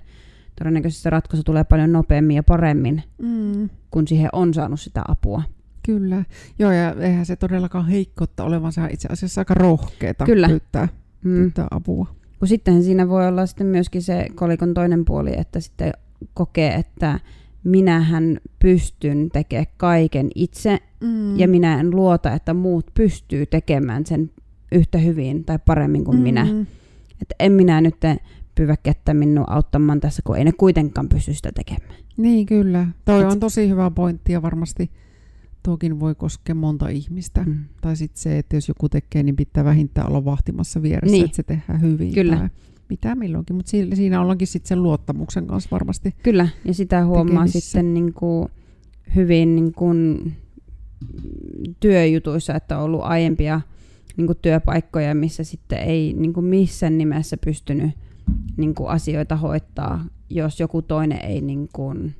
todennäköisesti 0.59 1.03
se 1.03 1.09
ratkaisu 1.09 1.43
tulee 1.43 1.63
paljon 1.63 1.91
nopeammin 1.91 2.35
ja 2.35 2.43
paremmin, 2.43 3.03
mm. 3.17 3.69
kun 3.91 4.07
siihen 4.07 4.29
on 4.33 4.53
saanut 4.53 4.79
sitä 4.79 5.01
apua. 5.07 5.43
Kyllä. 5.85 6.23
Joo, 6.59 6.71
ja 6.71 6.95
eihän 6.99 7.25
se 7.25 7.35
todellakaan 7.35 7.87
heikkoutta 7.87 8.43
olevansa 8.43 8.87
itse 8.87 9.07
asiassa 9.11 9.41
aika 9.41 9.53
rohkeeta 9.53 10.25
Kyllä. 10.25 10.47
pyytää, 10.47 10.87
mm. 11.23 11.33
pyytää 11.33 11.67
apua. 11.71 12.07
Kun 12.39 12.47
sittenhän 12.47 12.83
siinä 12.83 13.09
voi 13.09 13.27
olla 13.27 13.45
sitten 13.45 13.67
myöskin 13.67 14.01
se 14.01 14.27
kolikon 14.35 14.73
toinen 14.73 15.05
puoli, 15.05 15.31
että 15.37 15.59
sitten 15.59 15.93
kokee, 16.33 16.73
että 16.73 17.19
minähän 17.63 18.37
pystyn 18.59 19.29
tekemään 19.33 19.73
kaiken 19.77 20.29
itse 20.35 20.79
mm. 21.01 21.39
ja 21.39 21.47
minä 21.47 21.79
en 21.79 21.91
luota, 21.91 22.33
että 22.33 22.53
muut 22.53 22.91
pystyy 22.93 23.45
tekemään 23.45 24.05
sen 24.05 24.31
yhtä 24.71 24.97
hyvin 24.97 25.45
tai 25.45 25.59
paremmin 25.65 26.03
kuin 26.03 26.17
mm. 26.17 26.23
minä. 26.23 26.47
Että 27.21 27.35
en 27.39 27.51
minä 27.51 27.81
nyt 27.81 27.95
pyväkettä 28.55 29.13
minun 29.13 29.49
auttamaan 29.49 29.99
tässä, 29.99 30.21
kun 30.25 30.37
ei 30.37 30.43
ne 30.43 30.51
kuitenkaan 30.51 31.09
pysty 31.09 31.33
sitä 31.33 31.51
tekemään. 31.51 31.95
Niin 32.17 32.45
kyllä. 32.45 32.87
Toi 33.05 33.21
Et... 33.21 33.31
on 33.31 33.39
tosi 33.39 33.69
hyvä 33.69 33.91
pointti 33.91 34.31
ja 34.31 34.41
varmasti 34.41 34.91
tuokin 35.63 35.99
voi 35.99 36.15
koskea 36.15 36.55
monta 36.55 36.89
ihmistä. 36.89 37.43
Mm. 37.43 37.59
Tai 37.81 37.95
sitten 37.95 38.21
se, 38.21 38.37
että 38.37 38.55
jos 38.55 38.67
joku 38.67 38.89
tekee, 38.89 39.23
niin 39.23 39.35
pitää 39.35 39.65
vähintään 39.65 40.07
olla 40.07 40.25
vahtimassa 40.25 40.81
vieressä, 40.81 41.11
niin. 41.11 41.25
että 41.25 41.35
se 41.35 41.43
tehdään 41.43 41.81
hyvin. 41.81 42.13
Kyllä. 42.13 42.37
Tai 42.37 42.49
mitä 42.89 43.15
milloinkin, 43.15 43.55
mutta 43.55 43.71
siinä 43.93 44.21
ollaankin 44.21 44.47
sitten 44.47 44.67
sen 44.67 44.83
luottamuksen 44.83 45.47
kanssa 45.47 45.69
varmasti. 45.71 46.15
Kyllä, 46.23 46.47
ja 46.65 46.73
sitä 46.73 47.05
huomaa 47.05 47.25
tekemissä. 47.25 47.59
sitten 47.59 47.93
niin 47.93 48.13
kuin 48.13 48.47
hyvin 49.15 49.55
niin 49.55 49.73
kuin 49.73 50.31
työjutuissa, 51.79 52.55
että 52.55 52.77
on 52.77 52.83
ollut 52.83 53.01
aiempia 53.03 53.61
niin 54.17 54.27
kuin 54.27 54.37
työpaikkoja, 54.41 55.15
missä 55.15 55.43
sitten 55.43 55.79
ei 55.79 56.13
niin 56.13 56.33
kuin 56.33 56.45
missään 56.45 56.97
nimessä 56.97 57.37
pystynyt 57.37 57.91
niin 58.57 58.75
kuin 58.75 58.89
asioita 58.89 59.35
hoitaa, 59.35 60.05
jos 60.29 60.59
joku 60.59 60.81
toinen 60.81 61.25
ei 61.25 61.41
niin 61.41 61.69
kuin, 61.73 62.15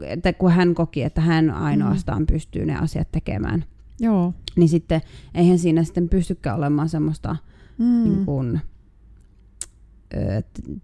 että 0.00 0.32
kun 0.32 0.50
hän 0.50 0.74
koki, 0.74 1.02
että 1.02 1.20
hän 1.20 1.50
ainoastaan 1.50 2.22
mm. 2.22 2.26
pystyy 2.26 2.64
ne 2.64 2.76
asiat 2.76 3.08
tekemään. 3.12 3.64
Joo. 4.00 4.34
Niin 4.56 4.68
sitten 4.68 5.00
eihän 5.34 5.58
siinä 5.58 5.84
sitten 5.84 6.08
pystykään 6.08 6.56
olemaan 6.56 6.88
semmoista 6.88 7.36
mm. 7.78 8.04
niin 8.04 8.24
kuin, 8.24 8.60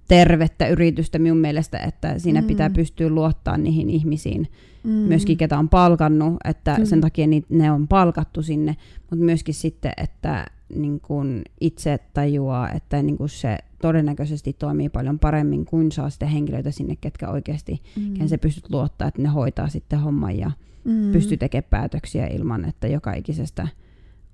tervettä 0.09 0.69
yritystä 0.69 1.19
minun 1.19 1.39
mielestä, 1.39 1.79
että 1.79 2.19
siinä 2.19 2.41
mm. 2.41 2.47
pitää 2.47 2.71
pystyä 2.71 3.09
luottaa 3.09 3.57
niihin 3.57 3.91
ihmisiin, 3.91 4.49
mm. 4.85 4.91
myöskin 4.91 5.37
ketä 5.37 5.59
on 5.59 5.69
palkannut, 5.69 6.37
että 6.45 6.75
Kyllä. 6.75 6.87
sen 6.87 7.01
takia 7.01 7.27
ne 7.49 7.73
on 7.73 7.89
palkattu 7.89 8.43
sinne, 8.43 8.77
mutta 9.01 9.25
myöskin 9.25 9.55
sitten, 9.55 9.93
että 9.97 10.47
niin 10.75 11.01
kun 11.01 11.43
itse 11.61 11.99
tajuaa, 12.15 12.71
että 12.71 13.03
niin 13.03 13.17
kun 13.17 13.29
se 13.29 13.59
todennäköisesti 13.83 14.53
toimii 14.53 14.89
paljon 14.89 15.19
paremmin 15.19 15.65
kuin 15.65 15.93
saa 15.93 16.11
sitten 16.11 16.29
henkilöitä 16.29 16.71
sinne, 16.71 16.97
ketkä 17.01 17.29
oikeasti, 17.29 17.83
mm. 17.97 18.15
ken 18.15 18.29
se 18.29 18.39
pystyt 18.39 18.71
luottaa, 18.71 19.09
että 19.09 19.23
ne 19.23 19.29
hoitaa 19.29 19.69
sitten 19.69 20.01
homman 20.01 20.39
ja 20.39 20.51
mm. 20.85 21.13
pystyy 21.13 21.37
tekemään 21.37 21.71
päätöksiä 21.71 22.27
ilman, 22.27 22.65
että 22.65 22.89
joka 22.89 23.13
ikisestä 23.13 23.69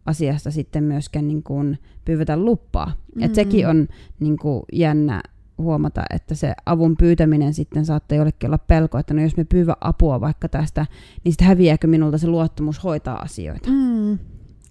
asiasta 0.06 0.50
sitten 0.50 0.84
myöskään 0.84 1.28
niin 1.28 1.42
kuin 1.42 1.78
pyyvetä 2.04 2.36
luppaa. 2.36 2.92
Mm. 3.14 3.22
Et 3.22 3.34
sekin 3.34 3.68
on 3.68 3.88
niin 4.20 4.36
kuin 4.38 4.62
jännä 4.72 5.22
huomata, 5.58 6.02
että 6.10 6.34
se 6.34 6.54
avun 6.66 6.96
pyytäminen 6.96 7.54
sitten 7.54 7.84
saattaa 7.84 8.18
jollekin 8.18 8.48
olla 8.48 8.58
pelko, 8.58 8.98
että 8.98 9.14
no 9.14 9.22
jos 9.22 9.36
me 9.36 9.44
pyyvä 9.44 9.76
apua 9.80 10.20
vaikka 10.20 10.48
tästä, 10.48 10.86
niin 11.24 11.32
sitten 11.32 11.48
häviääkö 11.48 11.86
minulta 11.86 12.18
se 12.18 12.26
luottamus 12.26 12.84
hoitaa 12.84 13.18
asioita. 13.18 13.70
Mm, 13.70 14.18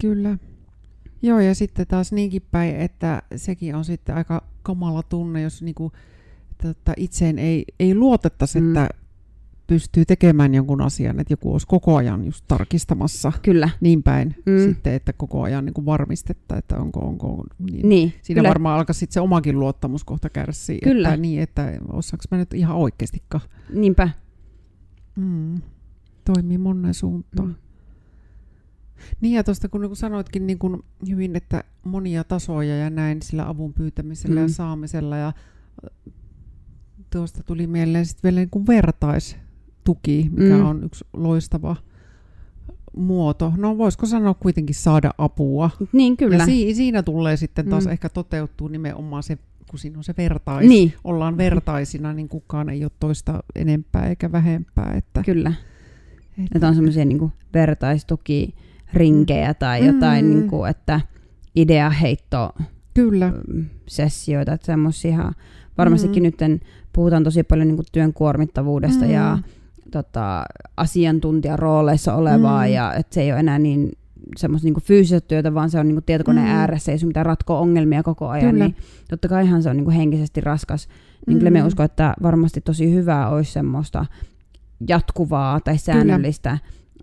kyllä. 0.02 0.38
Joo, 1.22 1.40
ja 1.40 1.56
sitten 1.56 1.88
taas 1.88 2.12
niinkin 2.12 2.42
päin, 2.52 2.76
että 2.76 3.22
sekin 3.36 3.76
on 3.76 3.86
sitten 3.86 4.16
aika 4.16 4.44
kamala 4.64 5.04
tunne, 5.04 5.42
jos 5.42 5.62
niinku, 5.62 5.92
että 6.70 6.94
itseen 6.98 7.40
ei, 7.40 7.66
ei 7.80 7.96
luotettaisi, 7.96 8.62
mm. 8.62 8.68
että 8.68 8.90
pystyy 9.68 10.06
tekemään 10.06 10.54
jonkun 10.54 10.82
asian, 10.82 11.20
että 11.20 11.34
joku 11.34 11.52
olisi 11.52 11.68
koko 11.68 11.96
ajan 11.96 12.26
just 12.26 12.46
tarkistamassa. 12.48 13.32
Kyllä. 13.42 13.70
Niin 13.82 14.04
päin 14.04 14.36
mm. 14.46 14.60
sitten, 14.60 14.94
että 14.94 15.14
koko 15.14 15.42
ajan 15.42 15.66
niin 15.66 15.86
varmistetta, 15.86 16.58
että 16.58 16.78
onko, 16.78 17.00
onko 17.00 17.46
niin. 17.60 17.90
niin 17.90 18.14
Siinä 18.22 18.40
kyllä. 18.40 18.50
varmaan 18.50 18.80
alkaa 18.80 18.94
sitten 18.94 19.14
se 19.14 19.22
omakin 19.22 19.60
luottamus 19.60 20.04
kohta 20.04 20.30
kärsiä. 20.30 20.80
Kyllä. 20.84 21.10
Että, 21.10 21.22
niin, 21.22 21.42
että 21.42 21.80
osaanko 21.88 22.24
mä 22.32 22.38
nyt 22.38 22.54
ihan 22.54 22.78
oikeastikaan. 22.78 23.44
Niinpä. 23.74 24.10
Mm. 25.16 25.62
Toimii 26.26 26.58
monen 26.58 26.94
suuntaan. 26.94 27.48
Mm. 27.48 27.56
Niin 29.22 29.34
ja 29.34 29.44
tuosta 29.44 29.70
kun, 29.70 29.82
kun 29.88 29.96
sanoitkin 29.96 30.48
niin 30.48 30.60
kun 30.60 30.84
hyvin, 31.10 31.36
että 31.36 31.64
monia 31.84 32.24
tasoja 32.24 32.78
ja 32.78 32.90
näin 32.90 33.22
sillä 33.22 33.50
avun 33.50 33.74
pyytämisellä 33.74 34.40
mm. 34.40 34.42
ja 34.42 34.50
saamisella 34.50 35.18
ja 35.18 35.34
tuosta 37.10 37.44
tuli 37.44 37.68
mieleen 37.68 38.06
sitten 38.06 38.30
vielä 38.30 38.40
niin 38.40 38.50
kuin 38.50 38.68
vertais, 38.68 39.38
tuki, 39.84 40.30
mikä 40.32 40.58
mm. 40.58 40.66
on 40.66 40.84
yksi 40.84 41.06
loistava 41.14 41.76
muoto. 42.98 43.54
No 43.58 43.78
voisiko 43.78 44.06
sanoa 44.06 44.34
kuitenkin 44.34 44.76
saada 44.76 45.14
apua. 45.18 45.70
Niin 45.92 46.18
kyllä. 46.18 46.38
Ja 46.38 46.46
si- 46.46 46.74
siinä 46.74 47.04
tulee 47.04 47.38
sitten 47.38 47.70
taas 47.70 47.86
mm. 47.86 47.92
ehkä 47.92 48.10
toteutuu 48.10 48.68
nimenomaan 48.68 49.24
se, 49.24 49.38
kun 49.70 49.80
siinä 49.80 49.98
on 49.98 50.04
se 50.04 50.14
vertais. 50.18 50.68
Niin. 50.68 50.94
Ollaan 51.04 51.38
vertaisina, 51.38 52.14
niin 52.14 52.30
kukaan 52.30 52.70
ei 52.70 52.84
ole 52.84 52.92
toista 53.00 53.44
enempää 53.56 54.08
eikä 54.08 54.32
vähempää. 54.32 54.94
Että, 54.98 55.24
kyllä. 55.24 55.54
Että, 56.30 56.52
että 56.56 56.68
on 56.68 56.76
semmoisia 56.76 57.06
niin 57.06 57.32
vertaistukirinkejä 57.54 58.73
mm. 59.50 59.56
tai 59.60 59.86
jotain, 59.86 60.26
mm. 60.26 60.32
niin 60.32 60.50
kuin, 60.50 60.70
että 60.70 61.02
ideaheitto 61.56 62.50
Kyllä. 62.94 63.34
sessioita, 63.88 64.54
että 64.54 64.66
semmoisia 64.66 65.32
varmastikin 65.78 66.24
mm. 66.24 66.26
nyt 66.26 66.62
puhutaan 66.94 67.24
tosi 67.24 67.44
paljon 67.44 67.68
niin 67.68 67.76
kuin 67.76 67.86
työn 67.92 68.14
kuormittavuudesta 68.14 69.06
mm. 69.06 69.12
ja 69.12 69.38
tota, 69.92 70.46
asiantuntijarooleissa 70.78 72.16
olevaa, 72.16 72.66
mm. 72.66 72.72
ja 72.72 72.94
että 72.94 73.14
se 73.14 73.22
ei 73.22 73.32
ole 73.32 73.40
enää 73.40 73.60
niin 73.60 73.92
semmoista 74.38 74.66
niinku 74.66 74.80
fyysistä 74.80 75.28
työtä, 75.28 75.54
vaan 75.54 75.70
se 75.70 75.80
on 75.80 75.88
niinku 75.88 76.02
tietokoneen 76.02 76.48
mm. 76.48 76.54
ääressä, 76.54 76.92
ei 76.92 77.00
sun 77.00 77.08
mitään 77.08 77.26
ratkoa 77.26 77.60
ongelmia 77.60 78.04
koko 78.04 78.28
ajan, 78.28 78.52
kyllä. 78.52 78.66
niin 78.66 78.76
totta 79.10 79.28
kai 79.28 79.46
ihan 79.46 79.64
se 79.64 79.70
on 79.70 79.76
niinku 79.76 79.92
henkisesti 79.92 80.42
raskas. 80.42 80.88
Niin 81.28 81.38
mm. 81.38 81.40
kyllä 81.40 81.52
me 81.52 81.64
uskon, 81.64 81.86
että 81.86 82.14
varmasti 82.24 82.62
tosi 82.62 82.94
hyvää 82.94 83.30
olisi 83.30 83.52
semmoista 83.52 84.06
jatkuvaa 84.88 85.60
tai 85.60 85.78
säännöllistä 85.78 86.58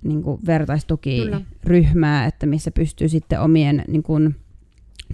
niinku 0.05 0.41
vertaistukiryhmää, 0.47 2.27
että 2.27 2.47
missä 2.47 2.71
pystyy 2.71 3.09
sitten 3.09 3.41
omien 3.41 3.85
niinku, 3.89 4.19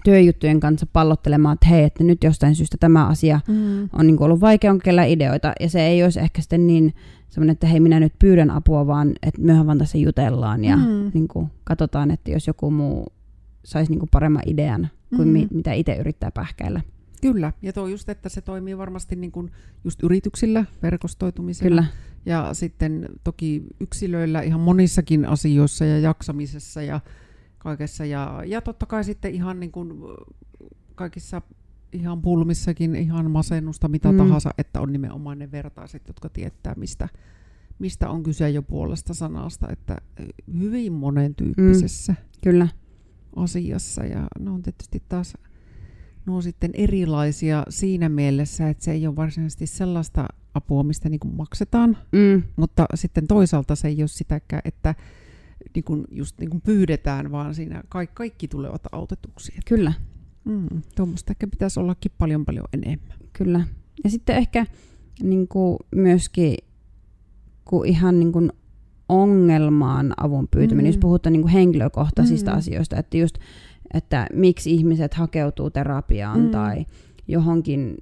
työjuttujen 0.03 0.59
kanssa 0.59 0.85
pallottelemaan, 0.93 1.53
että 1.53 1.67
hei, 1.67 1.83
että 1.83 2.03
nyt 2.03 2.23
jostain 2.23 2.55
syystä 2.55 2.77
tämä 2.79 3.07
asia 3.07 3.39
mm. 3.47 3.89
on 3.93 4.07
niin 4.07 4.17
kuin 4.17 4.25
ollut 4.25 4.41
vaikea 4.41 4.71
on 4.71 4.79
ideoita, 5.07 5.53
ja 5.59 5.69
se 5.69 5.87
ei 5.87 6.03
olisi 6.03 6.19
ehkä 6.19 6.41
sitten 6.41 6.67
niin 6.67 6.93
semmoinen, 7.29 7.53
että 7.53 7.67
hei, 7.67 7.79
minä 7.79 7.99
nyt 7.99 8.13
pyydän 8.19 8.51
apua, 8.51 8.87
vaan 8.87 9.13
että 9.23 9.41
myöhään 9.41 9.65
vaan 9.65 9.77
tässä 9.77 9.97
jutellaan, 9.97 10.63
ja 10.63 10.77
mm. 10.77 11.11
niin 11.13 11.27
kuin 11.27 11.47
katsotaan, 11.63 12.11
että 12.11 12.31
jos 12.31 12.47
joku 12.47 12.71
muu 12.71 13.05
saisi 13.65 13.91
niin 13.91 13.99
kuin 13.99 14.09
paremman 14.11 14.43
idean 14.45 14.89
kuin 15.15 15.27
mm. 15.27 15.31
mi- 15.31 15.47
mitä 15.53 15.73
itse 15.73 15.95
yrittää 15.95 16.31
pähkäillä. 16.31 16.81
Kyllä, 17.21 17.53
ja 17.61 17.73
tuo 17.73 17.87
just, 17.87 18.09
että 18.09 18.29
se 18.29 18.41
toimii 18.41 18.77
varmasti 18.77 19.15
niin 19.15 19.31
kuin 19.31 19.51
just 19.83 20.03
yrityksillä, 20.03 20.65
verkostoitumisella. 20.83 21.81
Kyllä. 21.81 21.85
Ja 22.25 22.53
sitten 22.53 23.09
toki 23.23 23.63
yksilöillä 23.79 24.41
ihan 24.41 24.59
monissakin 24.59 25.25
asioissa 25.25 25.85
ja 25.85 25.99
jaksamisessa 25.99 26.81
ja 26.81 26.99
kaikessa. 27.57 28.05
Ja, 28.05 28.43
ja 28.45 28.61
totta 28.61 28.85
kai 28.85 29.03
sitten 29.03 29.35
ihan 29.35 29.59
niin 29.59 29.71
kuin 29.71 29.93
kaikissa 30.95 31.41
ihan 31.93 32.21
pulmissakin 32.21 32.95
ihan 32.95 33.31
masennusta, 33.31 33.87
mitä 33.87 34.11
mm. 34.11 34.17
tahansa, 34.17 34.49
että 34.57 34.81
on 34.81 34.93
nimenomaan 34.93 35.39
ne 35.39 35.51
vertaiset, 35.51 36.07
jotka 36.07 36.29
tietää, 36.29 36.73
mistä, 36.77 37.09
mistä 37.79 38.09
on 38.09 38.23
kyse 38.23 38.49
jo 38.49 38.61
puolesta 38.61 39.13
sanasta, 39.13 39.67
että 39.71 39.97
hyvin 40.59 40.93
monen 40.93 41.35
tyyppisessä 41.35 42.13
mm. 42.13 42.25
Kyllä. 42.43 42.67
asiassa. 43.35 44.05
Ja 44.05 44.27
ne 44.39 44.49
on 44.49 44.63
tietysti 44.63 45.03
taas 45.09 45.33
ne 46.27 46.33
on 46.33 46.43
sitten 46.43 46.71
erilaisia 46.73 47.63
siinä 47.69 48.09
mielessä, 48.09 48.69
että 48.69 48.83
se 48.83 48.91
ei 48.91 49.07
ole 49.07 49.15
varsinaisesti 49.15 49.67
sellaista 49.67 50.27
apua, 50.53 50.83
mistä 50.83 51.09
niin 51.09 51.19
maksetaan, 51.35 51.97
Mm, 52.11 52.43
mutta 52.55 52.85
sitten 52.95 53.27
toisaalta 53.27 53.75
se 53.75 53.87
ei 53.87 54.01
ole 54.01 54.07
sitäkään, 54.07 54.61
että 54.65 54.95
niin 55.75 55.83
kuin 55.83 56.03
just 56.11 56.39
niin 56.39 56.49
kuin 56.49 56.61
pyydetään, 56.61 57.31
vaan 57.31 57.55
siinä 57.55 57.83
kaikki, 57.89 58.15
kaikki 58.15 58.47
tulevat 58.47 58.81
autetuksi. 58.91 59.51
Että, 59.51 59.69
kyllä, 59.69 59.93
mm, 60.45 60.67
tuommoista 60.95 61.31
ehkä 61.31 61.47
pitäisi 61.47 61.79
ollakin 61.79 62.11
paljon 62.17 62.45
paljon 62.45 62.65
enemmän. 62.73 63.17
kyllä. 63.33 63.61
Ja 64.03 64.09
sitten 64.09 64.35
ehkä 64.35 64.65
niin 65.23 65.47
kuin 65.47 65.77
myöskin, 65.95 66.55
kun 67.65 67.85
ihan 67.85 68.19
niin 68.19 68.31
kuin 68.31 68.51
ongelmaan 69.09 70.13
avun 70.17 70.47
pyytäminen, 70.51 70.85
Mm. 70.85 70.87
jos 70.95 70.97
puhutaan 70.97 71.33
niin 71.33 71.41
kuin 71.41 71.51
henkilökohtaisista 71.51 72.51
Mm. 72.51 72.57
asioista, 72.57 72.97
että 72.97 73.17
just, 73.17 73.37
että 73.93 74.27
miksi 74.33 74.73
ihmiset 74.73 75.13
hakeutuu 75.13 75.69
terapiaan 75.69 76.39
Mm. 76.41 76.49
tai 76.49 76.85
johonkin 77.27 77.95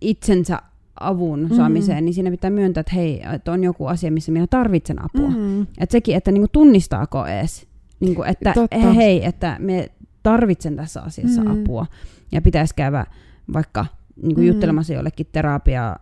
itsensä 0.00 0.58
avun 1.00 1.40
Mm. 1.50 1.56
saamiseen, 1.56 2.04
niin 2.04 2.14
siinä 2.14 2.30
pitää 2.30 2.50
myöntää, 2.50 2.80
että 2.80 2.94
hei, 2.94 3.22
että 3.34 3.52
on 3.52 3.64
joku 3.64 3.86
asia, 3.86 4.10
missä 4.12 4.32
minä 4.32 4.46
tarvitsen 4.46 5.04
apua. 5.04 5.30
Mm. 5.30 5.62
Että 5.62 5.92
sekin, 5.92 6.16
että 6.16 6.32
niinku 6.32 6.48
tunnistaako 6.52 7.26
edes, 7.26 7.66
niinku, 8.00 8.22
että 8.22 8.52
Totta. 8.52 8.92
hei, 8.92 9.24
että 9.24 9.56
me 9.60 9.88
tarvitsen 10.22 10.76
tässä 10.76 11.02
asiassa 11.02 11.42
Mm. 11.44 11.50
apua. 11.50 11.86
Ja 12.32 12.42
pitäisi 12.42 12.74
käydä 12.74 13.06
vaikka 13.52 13.86
niinku 14.22 14.40
Mm. 14.40 14.46
juttelemassa 14.46 14.92
jollekin 14.94 15.26
terapia 15.32 15.96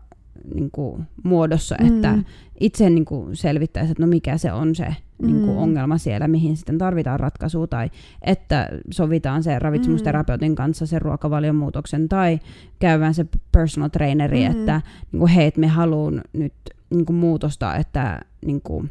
niinku, 0.54 1.00
muodossa, 1.22 1.76
että 1.88 2.12
Mm. 2.16 2.24
itse 2.60 2.90
niinku 2.90 3.28
selvittäisi, 3.32 3.90
että 3.92 4.02
no 4.02 4.06
mikä 4.06 4.38
se 4.38 4.52
on 4.52 4.74
se 4.74 4.86
niinku, 5.26 5.52
Mm. 5.52 5.56
ongelma 5.58 5.98
siellä, 5.98 6.28
mihin 6.28 6.56
sitten 6.56 6.78
tarvitaan 6.78 7.20
ratkaisua, 7.20 7.66
tai 7.66 7.90
että 8.22 8.68
sovitaan 8.90 9.42
se 9.42 9.58
ravitsemusterapeutin 9.58 10.54
kanssa 10.54 10.86
sen 10.86 11.02
ruokavalion 11.02 11.56
muutoksen, 11.56 12.08
tai 12.08 12.38
käydään 12.78 13.14
se 13.14 13.26
personal 13.52 13.88
traineri, 13.88 14.40
Mm. 14.48 14.50
että 14.50 14.80
niinku, 15.12 15.26
hei, 15.26 15.46
että 15.46 15.60
me 15.60 15.66
haluan 15.68 16.22
nyt 16.32 16.52
niinku, 16.90 17.12
muutosta, 17.12 17.76
että 17.76 18.20
niinku, 18.46 18.84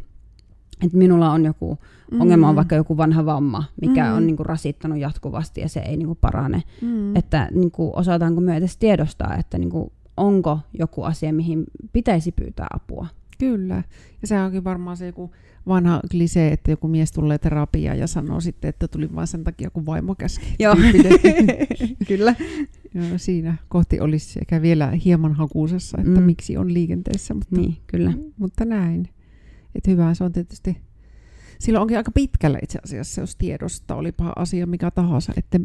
että 0.86 0.98
minulla 0.98 1.32
on 1.32 1.46
joku 1.46 1.78
ongelma, 2.20 2.50
on 2.50 2.56
vaikka 2.56 2.76
joku 2.76 2.98
vanha 2.98 3.26
vamma, 3.26 3.64
mikä 3.82 4.10
Mm. 4.10 4.16
on 4.18 4.28
niinku, 4.28 4.44
rasittanut 4.44 4.98
jatkuvasti 4.98 5.62
ja 5.62 5.70
se 5.70 5.80
ei 5.80 5.98
niinku, 5.98 6.16
parane. 6.16 6.64
Mm. 6.82 7.16
Että 7.16 7.48
niinku, 7.54 7.92
osataanko 7.96 8.42
me 8.42 8.58
edes 8.58 8.78
tiedostaa, 8.78 9.36
että 9.40 9.58
niinku, 9.58 9.92
onko 10.18 10.60
joku 10.80 11.04
asia, 11.04 11.34
mihin 11.34 11.64
pitäisi 11.94 12.32
pyytää 12.32 12.68
apua. 12.74 13.08
Kyllä. 13.46 13.84
Ja 14.22 14.28
se 14.28 14.40
onkin 14.42 14.64
varmaan 14.64 14.98
se 14.98 15.06
joku 15.06 15.32
vanha 15.68 16.02
klisee, 16.12 16.52
että 16.54 16.72
joku 16.72 16.88
mies 16.88 17.12
tulee 17.12 17.38
terapiaan 17.38 18.00
ja 18.00 18.08
sanoo 18.08 18.42
sitten, 18.42 18.70
että 18.70 18.88
tuli 18.88 19.16
vain 19.16 19.28
sen 19.28 19.44
takia, 19.44 19.70
kun 19.70 19.86
vaimo 19.86 20.16
käski. 20.16 20.46
Joo. 20.60 20.76
Kyllä. 22.08 22.36
Ja 22.94 23.18
siinä 23.20 23.56
kohti 23.70 24.00
olisi 24.00 24.40
ehkä 24.42 24.62
vielä 24.62 24.92
hieman 25.06 25.34
hakuusessa, 25.34 25.98
että 25.98 26.20
Mm. 26.20 26.26
miksi 26.26 26.58
on 26.58 26.74
liikenteessä, 26.74 27.34
mutta, 27.34 27.56
Niin, 27.62 27.78
kyllä. 27.88 28.14
mutta 28.38 28.66
näin. 28.66 29.10
Että 29.76 29.92
hyvä 29.92 30.14
se 30.14 30.24
on 30.24 30.32
tietysti. 30.32 30.78
Silloin 31.60 31.82
onkin 31.82 31.98
aika 31.98 32.12
pitkällä 32.12 32.60
itse 32.64 32.80
asiassa, 32.86 33.22
jos 33.22 33.36
tiedosta 33.36 33.96
olipa 33.96 34.34
asia 34.36 34.68
mikä 34.68 34.92
tahansa, 34.92 35.34
että 35.38 35.60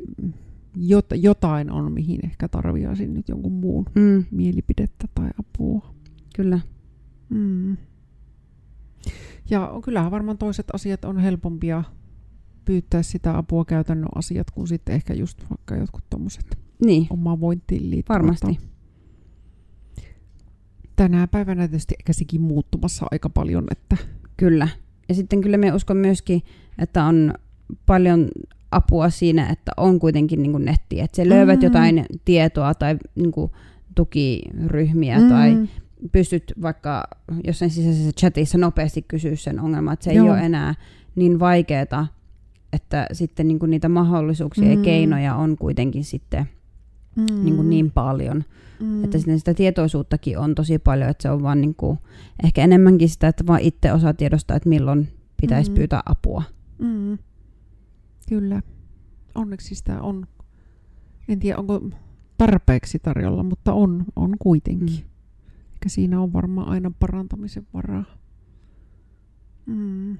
jot, 0.76 1.06
jotain 1.14 1.70
on, 1.70 1.92
mihin 1.92 2.20
ehkä 2.24 2.48
tarviaisin 2.48 3.14
nyt 3.14 3.28
jonkun 3.28 3.52
muun 3.52 3.84
Mm, 3.94 4.24
mielipidettä 4.30 5.08
tai 5.14 5.28
apua. 5.38 5.94
kyllä. 6.36 6.60
Mm. 7.28 7.76
Ja 9.50 9.70
kyllähän 9.84 10.10
varmaan 10.10 10.38
toiset 10.38 10.66
asiat 10.72 11.04
on 11.04 11.18
helpompia 11.18 11.84
pyytää 12.64 13.02
sitä 13.02 13.38
apua 13.38 13.64
käytännön 13.64 14.08
asiat, 14.14 14.50
kuin 14.50 14.68
sitten 14.68 14.94
ehkä 14.94 15.14
just 15.14 15.44
vaikka 15.50 15.76
jotkut 15.76 16.04
tuommoiset 16.10 16.58
Niin, 16.84 17.06
omaan 17.10 17.40
vointiin 17.40 17.90
liittyvät. 17.90 18.14
varmasti. 18.14 18.58
Tänä 20.96 21.26
päivänä 21.26 21.68
tietysti 21.68 21.94
ehkä 21.98 22.12
sekin 22.12 22.40
muuttumassa 22.40 23.06
aika 23.10 23.30
paljon, 23.30 23.64
että 23.70 23.96
Kyllä. 24.36 24.68
Ja 25.08 25.14
sitten 25.14 25.40
kyllä 25.40 25.56
me 25.56 25.72
uskon 25.72 25.96
myöskin, 25.96 26.42
että 26.78 27.04
on 27.04 27.34
paljon 27.86 28.28
apua 28.70 29.10
siinä, 29.10 29.48
että 29.48 29.72
on 29.76 29.98
kuitenkin 29.98 30.42
niin 30.42 30.64
netti, 30.64 31.00
että 31.00 31.16
se 31.16 31.28
löydät 31.28 31.58
Mm. 31.60 31.64
jotain 31.64 32.06
tietoa 32.24 32.74
tai 32.74 32.96
niin 33.14 33.32
kuin 33.32 33.52
tukiryhmiä 33.94 35.18
mm. 35.20 35.28
tai 35.28 35.68
pystyt 36.12 36.52
vaikka 36.62 37.04
jossain 37.44 37.70
sisäisessä 37.70 38.12
chatissa 38.12 38.59
nopeasti 38.59 39.02
kysyä 39.02 39.37
sen 39.37 39.61
ongelman, 39.61 39.92
että 39.94 40.04
se 40.04 40.12
Joo. 40.12 40.26
ei 40.26 40.30
ole 40.32 40.40
enää 40.46 40.74
niin 41.14 41.40
vaikeaa, 41.40 42.06
että 42.72 43.06
sitten 43.12 43.48
niin 43.48 43.59
kuin 43.59 43.70
niitä 43.70 43.88
mahdollisuuksia 43.88 44.64
mm. 44.64 44.70
ja 44.70 44.76
keinoja 44.76 45.35
on 45.35 45.56
kuitenkin 45.59 46.04
sitten 46.04 46.48
mm. 47.16 47.44
niin, 47.44 47.56
kuin 47.56 47.70
niin 47.70 47.90
paljon. 47.90 48.44
mm. 48.80 49.04
Että 49.04 49.18
sitten 49.18 49.38
sitä 49.38 49.54
tietoisuuttakin 49.54 50.38
on 50.38 50.54
tosi 50.54 50.78
paljon, 50.78 51.11
että 51.11 51.22
se 51.22 51.30
on 51.30 51.42
vaan 51.42 51.61
niin 51.61 51.74
kuin, 51.74 51.98
ehkä 52.44 52.62
enemmänkin 52.64 53.09
sitä, 53.09 53.28
että 53.28 53.46
vaan 53.46 53.61
itse 53.61 53.92
osaa 53.92 54.14
tiedostaa, 54.14 54.56
että 54.56 54.68
milloin 54.68 55.09
pitäisi 55.40 55.70
Mm. 55.70 55.74
pyytää 55.74 56.02
apua. 56.06 56.42
Mm. 56.78 57.18
Kyllä. 58.28 58.62
Onneksi 59.35 59.74
sitä 59.74 60.02
on. 60.02 60.26
En 61.28 61.38
tiedä, 61.38 61.59
onko 61.59 61.80
tarpeeksi 62.38 62.98
tarjolla, 62.98 63.42
mutta 63.42 63.72
on, 63.72 64.04
on 64.16 64.35
kuitenkin. 64.38 64.96
Mm. 64.96 65.15
Eikä 65.87 65.94
siinä 65.94 66.20
on 66.20 66.33
varmaan 66.33 66.68
aina 66.68 66.90
parantamisen 66.99 67.66
varaa. 67.75 68.05
Mm. 69.66 70.16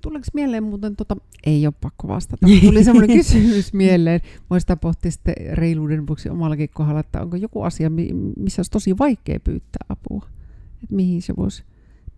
Tuleeko 0.00 0.24
mieleen 0.34 0.64
muuten, 0.64 0.96
tota, 0.96 1.16
ei 1.46 1.66
ole 1.66 1.74
pakko 1.80 2.08
vastata, 2.08 2.46
mutta 2.48 2.66
tuli 2.66 2.84
semmoinen 2.84 3.16
kysymys 3.16 3.72
mieleen. 3.72 4.20
Sitä 4.58 4.76
pohtia 4.76 5.10
sitten 5.10 5.34
reiluuden 5.52 6.06
vuoksi 6.06 6.28
omallakin 6.28 6.68
kohdalla, 6.74 7.00
että 7.00 7.22
onko 7.22 7.36
joku 7.36 7.62
asia, 7.62 7.90
mi- 7.90 8.32
missä 8.38 8.60
olisi 8.60 8.70
tosi 8.70 8.98
vaikea 8.98 9.40
pyytää 9.40 9.86
apua. 9.88 10.26
Et 10.84 10.90
mihin 10.90 11.22
se 11.22 11.36
voisi, 11.36 11.64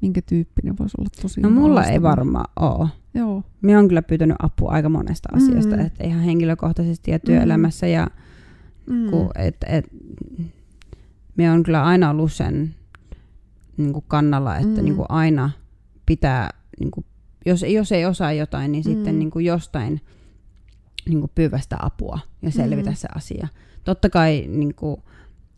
minkä 0.00 0.22
tyyppinen 0.22 0.78
voisi 0.78 0.94
olla 0.98 1.10
tosi 1.22 1.40
No 1.40 1.50
mulla 1.50 1.84
ei 1.84 2.02
varmaan 2.02 2.48
ole. 2.60 2.88
Joo. 3.14 3.42
Minä 3.62 3.78
olen 3.78 3.88
kyllä 3.88 4.02
pyytänyt 4.02 4.36
apua 4.38 4.70
aika 4.70 4.88
monesta 4.88 5.28
Mm. 5.32 5.36
asiasta, 5.42 5.76
että 5.80 6.04
ihan 6.04 6.22
henkilökohtaisesti 6.22 7.10
ja 7.10 7.18
työelämässä. 7.18 7.86
Ja 7.86 8.08
Mm. 8.86 9.10
kun, 9.10 9.30
et, 9.38 9.56
et, 9.68 9.84
minä 11.36 11.52
on 11.52 11.62
kyllä 11.62 11.84
aina 11.84 12.10
ollut 12.10 12.32
sen 12.32 12.74
niin 13.76 13.92
kuin 13.92 14.04
kannalla, 14.08 14.56
että 14.56 14.78
Mm. 14.80 14.84
niin 14.84 14.96
kuin 14.96 15.06
aina 15.08 15.50
pitää, 16.06 16.50
niin 16.80 16.90
kuin, 16.90 17.06
jos, 17.46 17.62
jos 17.68 17.92
ei 17.92 18.06
osaa 18.06 18.32
jotain, 18.32 18.72
niin 18.72 18.84
sitten 18.84 19.14
Mm. 19.14 19.18
niin 19.18 19.30
kuin 19.30 19.44
jostain 19.44 20.00
niin 21.08 21.20
kuin 21.20 21.30
pyyvästä 21.34 21.76
apua 21.80 22.18
ja 22.42 22.50
selvitä 22.50 22.90
Mm. 22.90 22.96
se 22.96 23.08
asia. 23.14 23.48
Totta 23.84 24.10
kai 24.10 24.44
niin 24.48 24.74
kuin, 24.74 24.96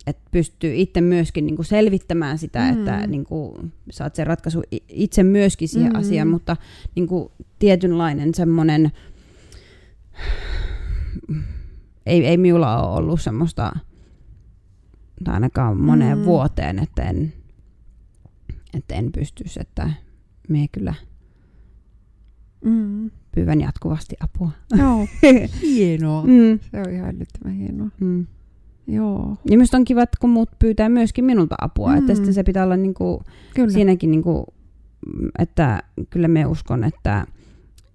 että 0.06 0.22
pystyy 0.30 0.74
itse 0.74 1.00
myöskin 1.00 1.46
niin 1.46 1.56
kuin 1.56 1.66
selvittämään 1.66 2.38
sitä, 2.38 2.60
Mm. 2.72 2.78
että 2.78 3.06
niin 3.06 3.24
kuin, 3.24 3.72
saat 3.90 4.14
sen 4.14 4.26
ratkaisu 4.26 4.62
itse 4.88 5.22
myöskin 5.22 5.68
siihen 5.68 5.92
Mm. 5.92 5.98
asiaan, 5.98 6.28
mutta 6.28 6.56
niin 6.94 7.06
kuin, 7.08 7.28
tietynlainen 7.58 8.34
semmoinen, 8.34 8.92
ei, 12.06 12.26
ei 12.26 12.36
minulla 12.36 12.82
ole 12.82 12.96
ollut 12.98 13.20
semmoista, 13.20 13.72
tai 15.24 15.35
ainakaan 15.35 15.81
moneen 15.81 16.18
Mm. 16.18 16.24
vuoteen, 16.24 16.79
että 16.79 17.02
en, 17.02 17.33
että 18.74 18.94
en 18.94 19.12
pystyisi, 19.12 19.61
että 19.61 19.90
minä 20.48 20.66
kyllä 20.72 20.94
Mm. 22.64 23.11
pyydän 23.35 23.61
jatkuvasti 23.61 24.16
apua. 24.20 24.50
Joo, 24.79 25.07
hienoa. 25.62 26.22
Mm. 26.22 26.59
Se 26.70 26.81
on 26.87 26.90
ihan 26.94 27.14
älyttömän 27.16 27.55
hienoa. 27.57 27.88
Mm. 28.00 28.26
Joo, 28.88 29.37
Ja 29.44 29.50
minusta 29.50 29.76
on 29.76 29.85
kiva, 29.85 30.02
että 30.02 30.16
kun 30.20 30.31
muut 30.31 30.50
pyytää 30.59 30.88
myöskin 30.88 31.24
minulta 31.24 31.55
apua, 31.61 31.90
mm. 31.92 31.98
että 31.98 32.12
Mm. 32.12 32.16
sitten 32.16 32.35
se 32.35 32.42
pitää 32.42 32.64
olla 32.64 32.76
niinku, 32.76 33.22
kyllä. 33.55 33.70
siinäkin, 33.72 34.11
niinku, 34.11 34.46
että 35.38 35.83
kyllä 36.11 36.29
me 36.29 36.46
uskon, 36.46 36.85
että 36.85 37.26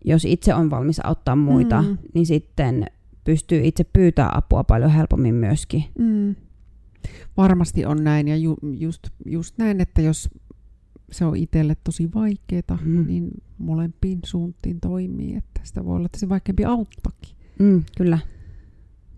jos 0.06 0.26
itse 0.26 0.54
on 0.56 0.70
valmis 0.70 1.00
auttaa 1.06 1.36
muita, 1.36 1.82
Mm. 1.82 1.98
niin 2.14 2.26
sitten 2.26 2.86
pystyy 3.24 3.62
itse 3.64 3.84
pyytää 3.84 4.30
apua 4.34 4.64
paljon 4.64 4.92
helpommin 4.92 5.36
myöskin. 5.36 5.84
Mm. 6.00 6.36
Varmasti 7.38 7.86
on 7.86 8.04
näin 8.04 8.28
ja 8.28 8.38
ju, 8.38 8.58
just, 8.78 9.08
just 9.26 9.58
näin, 9.58 9.82
että 9.82 10.02
jos 10.02 10.30
se 11.12 11.26
on 11.26 11.36
itselle 11.36 11.76
tosi 11.84 12.10
vaikeaa, 12.16 12.80
Mm. 12.84 13.08
niin 13.08 13.32
molempiin 13.58 14.20
suuntiin 14.26 14.80
toimii, 14.80 15.36
että 15.36 15.62
sitä 15.64 15.86
voi 15.86 15.96
olla 15.96 16.10
tosi 16.10 16.30
vaikeampi 16.30 16.66
auttaakin. 16.66 17.36
Mm, 17.60 17.84
kyllä. 17.98 18.20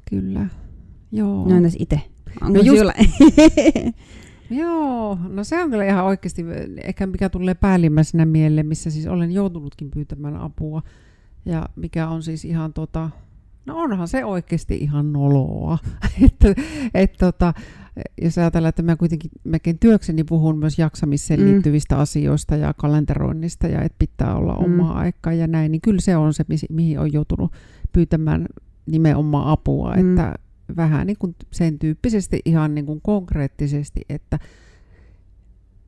Kyllä. 0.09 0.47
Joo. 1.11 1.49
No 1.49 1.55
entäs 1.55 1.75
itse? 1.79 2.01
Onko 2.41 2.57
No 2.57 2.63
no 2.63 2.73
just-? 2.73 3.93
Joo, 4.49 5.17
no 5.29 5.43
se 5.43 5.63
on 5.63 5.69
kyllä 5.69 5.85
ihan 5.85 6.05
oikeasti 6.05 6.45
ehkä 6.83 7.07
mikä 7.07 7.29
tulee 7.29 7.53
päällimmäisenä 7.53 8.25
mieleen, 8.25 8.65
missä 8.67 8.89
siis 8.91 9.07
olen 9.07 9.31
joutunutkin 9.31 9.91
pyytämään 9.91 10.35
apua. 10.35 10.81
Ja 11.45 11.69
mikä 11.75 12.07
on 12.07 12.23
siis 12.23 12.45
ihan 12.45 12.73
tota, 12.73 13.09
no 13.65 13.77
onhan 13.77 14.07
se 14.07 14.25
oikeasti 14.25 14.75
ihan 14.75 15.13
noloa. 15.13 15.77
että, 16.25 16.55
et 16.93 17.13
tota, 17.19 17.53
jos 18.21 18.37
ajatellaan, 18.37 18.69
että 18.69 18.83
mä 18.83 18.95
kuitenkin 18.95 19.31
melkein 19.43 19.79
työkseni 19.79 20.23
puhun 20.23 20.57
myös 20.57 20.79
jaksamiseen 20.79 21.39
Mm. 21.39 21.45
liittyvistä 21.45 21.97
asioista 21.97 22.55
ja 22.55 22.73
kalenteroinnista 22.73 23.67
ja 23.67 23.81
että 23.81 23.95
pitää 23.99 24.35
olla 24.35 24.53
Mm. 24.55 24.65
omaa 24.79 24.97
aikaa 24.99 25.33
ja 25.33 25.47
näin, 25.47 25.71
niin 25.71 25.81
kyllä 25.81 26.01
se 26.01 26.17
on 26.17 26.33
se, 26.33 26.45
mihin 26.69 26.99
on 26.99 27.13
joutunut 27.13 27.51
pyytämään 27.93 28.45
nimenomaan 28.85 29.47
apua, 29.47 29.93
Mm. 29.95 29.99
että 30.09 30.33
vähän 30.77 31.07
niin 31.07 31.17
kuin 31.19 31.35
sen 31.51 31.79
tyyppisesti 31.79 32.39
ihan 32.45 32.75
niin 32.75 32.85
kuin 32.85 33.01
konkreettisesti, 33.01 34.01
että 34.09 34.39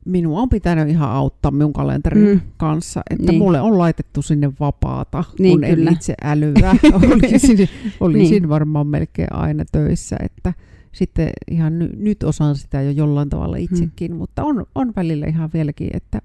minua 0.06 0.40
on 0.40 0.48
pitänyt 0.48 0.88
ihan 0.88 1.10
auttaa 1.10 1.50
minun 1.50 1.72
kalenterin 1.72 2.28
mm. 2.28 2.40
kanssa, 2.56 3.02
että 3.10 3.32
niin. 3.32 3.38
mulle 3.38 3.60
on 3.60 3.78
laitettu 3.78 4.22
sinne 4.22 4.52
vapaata, 4.60 5.24
niin, 5.38 5.60
kun 5.60 5.68
kyllä. 5.68 5.90
en 5.90 5.96
itse 5.96 6.14
älyä. 6.22 6.76
olisin, 7.12 7.68
olisin 8.00 8.30
niin. 8.30 8.48
varmaan 8.48 8.86
melkein 8.86 9.32
aina 9.32 9.64
töissä, 9.72 10.16
että 10.20 10.52
sitten 10.92 11.30
ihan 11.50 11.78
ny, 11.78 11.90
nyt 11.96 12.22
osaan 12.22 12.56
sitä 12.56 12.82
jo 12.82 12.90
jollain 12.90 13.28
tavalla 13.28 13.56
itsekin, 13.56 14.10
mm. 14.12 14.16
mutta 14.16 14.44
on, 14.44 14.66
on 14.74 14.92
välillä 14.96 15.26
ihan 15.26 15.50
vieläkin, 15.54 15.90
että 15.92 16.22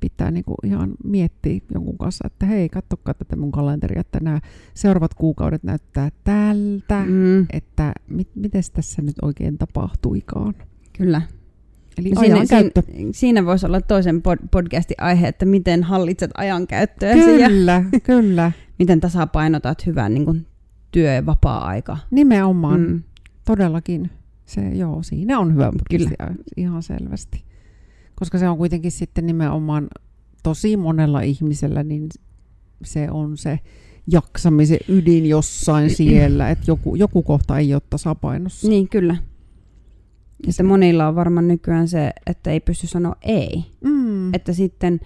pitää 0.00 0.30
niinku 0.30 0.54
ihan 0.64 0.90
miettiä 1.04 1.60
jonkun 1.74 1.98
kanssa, 1.98 2.26
että 2.26 2.46
hei, 2.46 2.68
katsokaa 2.68 3.14
tätä 3.14 3.36
mun 3.36 3.52
kalenteria, 3.52 4.00
että 4.00 4.18
nämä 4.22 4.40
seuraavat 4.74 5.14
kuukaudet 5.14 5.64
näyttää 5.64 6.08
tältä, 6.24 7.04
mm. 7.06 7.46
että 7.52 7.92
mit, 8.08 8.28
miten 8.34 8.62
tässä 8.72 9.02
nyt 9.02 9.16
oikein 9.22 9.58
tapahtuikaan. 9.58 10.54
Kyllä. 10.98 11.22
Eli 12.00 12.12
siinä, 12.20 12.44
siinä, 12.44 12.70
siinä 13.12 13.46
voisi 13.46 13.66
olla 13.66 13.80
toisen 13.80 14.22
pod, 14.22 14.38
podcastin 14.50 14.96
aihe, 15.00 15.28
että 15.28 15.46
miten 15.46 15.82
hallitset 15.82 16.30
ajankäyttöä. 16.36 17.14
Kyllä, 17.14 17.84
ja 17.92 18.00
kyllä. 18.00 18.52
miten 18.78 19.00
tasapainotat 19.00 19.86
hyvän 19.86 20.14
niin 20.14 20.24
kuin, 20.24 20.46
työ- 20.92 21.14
ja 21.14 21.26
vapaa-aika. 21.26 21.98
Nimenomaan, 22.10 22.80
mm. 22.80 23.02
todellakin. 23.44 24.10
Se, 24.46 24.68
joo, 24.68 25.02
siinä 25.02 25.38
on 25.38 25.54
hyvä 25.54 25.72
podcast 25.72 26.14
ihan 26.56 26.82
selvästi 26.82 27.44
koska 28.20 28.38
se 28.38 28.48
on 28.48 28.58
kuitenkin 28.58 28.92
sitten 28.92 29.26
nimenomaan 29.26 29.88
tosi 30.42 30.76
monella 30.76 31.20
ihmisellä, 31.20 31.82
niin 31.82 32.08
se 32.84 33.10
on 33.10 33.36
se 33.36 33.58
jaksamisen 34.06 34.78
ydin 34.88 35.26
jossain 35.26 35.90
siellä, 35.96 36.50
että 36.50 36.64
joku, 36.66 36.94
joku 36.94 37.22
kohta 37.22 37.58
ei 37.58 37.74
ole 37.74 37.82
tasapainossa. 37.90 38.68
Niin, 38.68 38.88
kyllä. 38.88 39.16
Ja 40.46 40.52
se 40.52 40.62
monilla 40.62 41.08
on 41.08 41.14
varmaan 41.14 41.48
nykyään 41.48 41.88
se, 41.88 42.12
että 42.26 42.50
ei 42.50 42.60
pysty 42.60 42.86
sanoa 42.86 43.16
ei. 43.22 43.64
Mm. 43.84 44.34
Että 44.34 44.52
sitten 44.52 45.00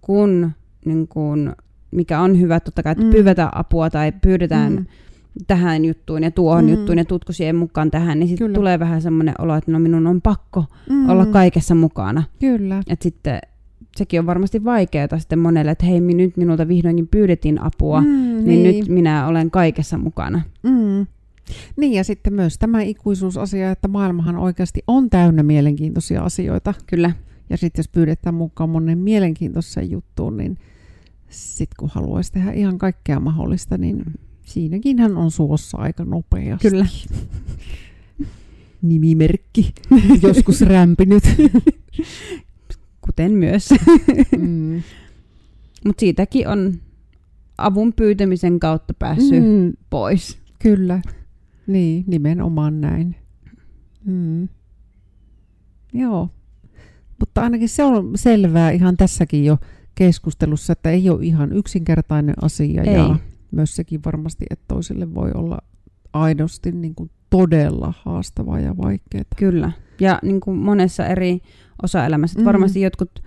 kun, 0.00 0.50
niin 0.84 1.08
kun, 1.08 1.52
mikä 1.90 2.20
on 2.20 2.40
hyvä, 2.40 2.60
totta 2.60 2.82
kai, 2.82 2.92
että 2.92 3.04
mm. 3.04 3.10
pyydetään 3.10 3.56
apua 3.56 3.90
tai 3.90 4.12
pyydetään 4.12 4.72
mm 4.72 4.86
tähän 5.46 5.84
juttuun 5.84 6.22
ja 6.22 6.30
tuohon 6.30 6.64
mm. 6.64 6.70
juttuun 6.70 6.98
ja 6.98 7.04
tutko 7.04 7.32
siihen 7.32 7.56
mukaan 7.56 7.90
tähän, 7.90 8.18
niin 8.18 8.28
sitten 8.28 8.52
tulee 8.52 8.78
vähän 8.78 9.02
semmoinen 9.02 9.34
olo, 9.38 9.56
että 9.56 9.70
no 9.70 9.78
minun 9.78 10.06
on 10.06 10.20
pakko 10.20 10.64
mm. 10.90 11.08
olla 11.08 11.26
kaikessa 11.26 11.74
mukana. 11.74 12.22
Kyllä. 12.40 12.82
Että 12.88 13.02
sitten 13.02 13.40
sekin 13.96 14.20
on 14.20 14.26
varmasti 14.26 14.64
vaikeaa 14.64 15.18
sitten 15.18 15.38
monelle, 15.38 15.70
että 15.70 15.86
hei, 15.86 16.00
nyt 16.00 16.36
minulta 16.36 16.68
vihdoinkin 16.68 17.08
pyydettiin 17.08 17.62
apua, 17.62 18.00
mm, 18.00 18.06
niin, 18.06 18.44
niin 18.44 18.78
nyt 18.78 18.88
minä 18.88 19.26
olen 19.26 19.50
kaikessa 19.50 19.98
mukana. 19.98 20.42
Mm. 20.62 21.06
Niin 21.76 21.92
ja 21.92 22.04
sitten 22.04 22.32
myös 22.32 22.58
tämä 22.58 22.82
ikuisuusasia, 22.82 23.70
että 23.70 23.88
maailmahan 23.88 24.36
oikeasti 24.36 24.82
on 24.86 25.10
täynnä 25.10 25.42
mielenkiintoisia 25.42 26.22
asioita. 26.22 26.74
Kyllä. 26.86 27.12
Ja 27.50 27.56
sitten 27.56 27.78
jos 27.78 27.88
pyydetään 27.88 28.34
mukaan 28.34 28.70
monen 28.70 28.98
mielenkiintoiseen 28.98 29.90
juttuun, 29.90 30.36
niin 30.36 30.58
sitten 31.28 31.76
kun 31.78 31.90
haluaisi 31.92 32.32
tehdä 32.32 32.52
ihan 32.52 32.78
kaikkea 32.78 33.20
mahdollista, 33.20 33.78
niin 33.78 34.04
siinäkin 34.42 34.98
hän 34.98 35.16
on 35.16 35.30
suossa 35.30 35.78
aika 35.78 36.04
nopeasti. 36.04 36.70
Kyllä. 36.70 36.86
Nimimerkki, 38.82 39.74
joskus 40.22 40.60
rämpinyt. 40.60 41.22
Kuten 43.06 43.32
myös. 43.32 43.68
mm. 44.38 44.82
Mutta 45.84 46.00
siitäkin 46.00 46.48
on 46.48 46.74
avun 47.58 47.92
pyytämisen 47.92 48.60
kautta 48.60 48.94
päässyt 48.94 49.44
mm. 49.44 49.72
pois. 49.90 50.38
Kyllä, 50.58 51.00
niin, 51.66 52.04
nimenomaan 52.06 52.80
näin. 52.80 53.16
Mm. 54.04 54.48
Joo, 55.92 56.28
mutta 57.20 57.42
ainakin 57.42 57.68
se 57.68 57.84
on 57.84 58.12
selvää 58.14 58.70
ihan 58.70 58.96
tässäkin 58.96 59.44
jo 59.44 59.58
keskustelussa, 59.94 60.72
että 60.72 60.90
ei 60.90 61.10
ole 61.10 61.24
ihan 61.24 61.52
yksinkertainen 61.52 62.34
asia. 62.42 62.82
Ei. 62.82 62.94
Ja 62.94 63.16
myös 63.50 63.76
sekin 63.76 64.00
varmasti, 64.04 64.44
että 64.50 64.64
toisille 64.68 65.14
voi 65.14 65.30
olla 65.34 65.58
aidosti 66.12 66.72
niin 66.72 66.94
kuin 66.94 67.10
todella 67.30 67.92
haastavaa 68.04 68.60
ja 68.60 68.76
vaikeaa. 68.76 69.24
Kyllä, 69.36 69.72
ja 70.00 70.18
niin 70.22 70.40
kuin 70.40 70.58
monessa 70.58 71.06
eri 71.06 71.40
osa-elämässä. 71.82 72.38
Mm. 72.38 72.44
Varmasti 72.44 72.80
jotkut 72.80 73.22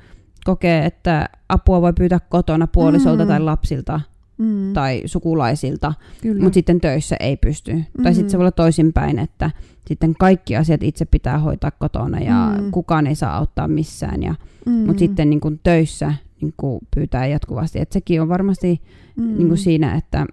kokee, 0.45 0.85
että 0.85 1.29
apua 1.49 1.81
voi 1.81 1.93
pyytää 1.93 2.19
kotona 2.19 2.67
puolisolta 2.67 3.23
mm. 3.23 3.27
tai 3.27 3.39
lapsilta 3.39 4.01
mm. 4.37 4.73
tai 4.73 5.01
sukulaisilta, 5.05 5.93
mutta 6.41 6.53
sitten 6.53 6.81
töissä 6.81 7.15
ei 7.19 7.37
pysty. 7.37 7.73
Mm. 7.73 8.03
Tai 8.03 8.13
sitten 8.13 8.29
se 8.29 8.37
voi 8.37 8.43
olla 8.43 8.51
toisinpäin, 8.51 9.19
että 9.19 9.51
sitten 9.87 10.15
kaikki 10.19 10.55
asiat 10.55 10.83
itse 10.83 11.05
pitää 11.05 11.39
hoitaa 11.39 11.71
kotona 11.71 12.19
ja 12.19 12.55
mm. 12.61 12.71
kukaan 12.71 13.07
ei 13.07 13.15
saa 13.15 13.37
auttaa 13.37 13.67
missään. 13.67 14.23
Ja, 14.23 14.35
mm. 14.65 14.71
Mutta 14.73 14.99
sitten 14.99 15.29
niin 15.29 15.41
kuin 15.41 15.59
töissä 15.63 16.13
niin 16.41 16.53
kuin 16.57 16.79
pyytää 16.95 17.27
jatkuvasti. 17.27 17.79
Et 17.79 17.91
sekin 17.91 18.21
on 18.21 18.29
varmasti 18.29 18.81
mm. 19.15 19.37
niin 19.37 19.47
kuin 19.47 19.57
siinä, 19.57 19.95
että 19.95 20.25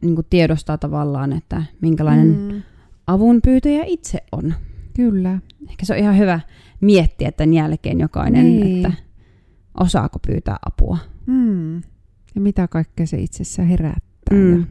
niin 0.00 0.14
kuin 0.14 0.26
tiedostaa 0.30 0.78
tavallaan, 0.78 1.32
että 1.32 1.62
minkälainen 1.80 2.28
mm. 2.28 2.62
avunpyytäjä 3.06 3.84
itse 3.86 4.18
on. 4.32 4.54
Kyllä. 4.96 5.38
Ehkä 5.70 5.86
se 5.86 5.92
on 5.92 5.98
ihan 5.98 6.18
hyvä 6.18 6.40
miettiä 6.80 7.32
tämän 7.32 7.54
jälkeen 7.54 8.00
jokainen, 8.00 8.44
niin. 8.44 8.86
että 8.86 9.02
osaako 9.80 10.18
pyytää 10.26 10.56
apua. 10.66 10.98
Mm. 11.26 11.82
Ja 12.34 12.40
mitä 12.40 12.68
kaikkea 12.68 13.06
se 13.06 13.20
itsessä 13.20 13.62
herättää. 13.62 14.38
Mm. 14.38 14.60
Ja, 14.60 14.66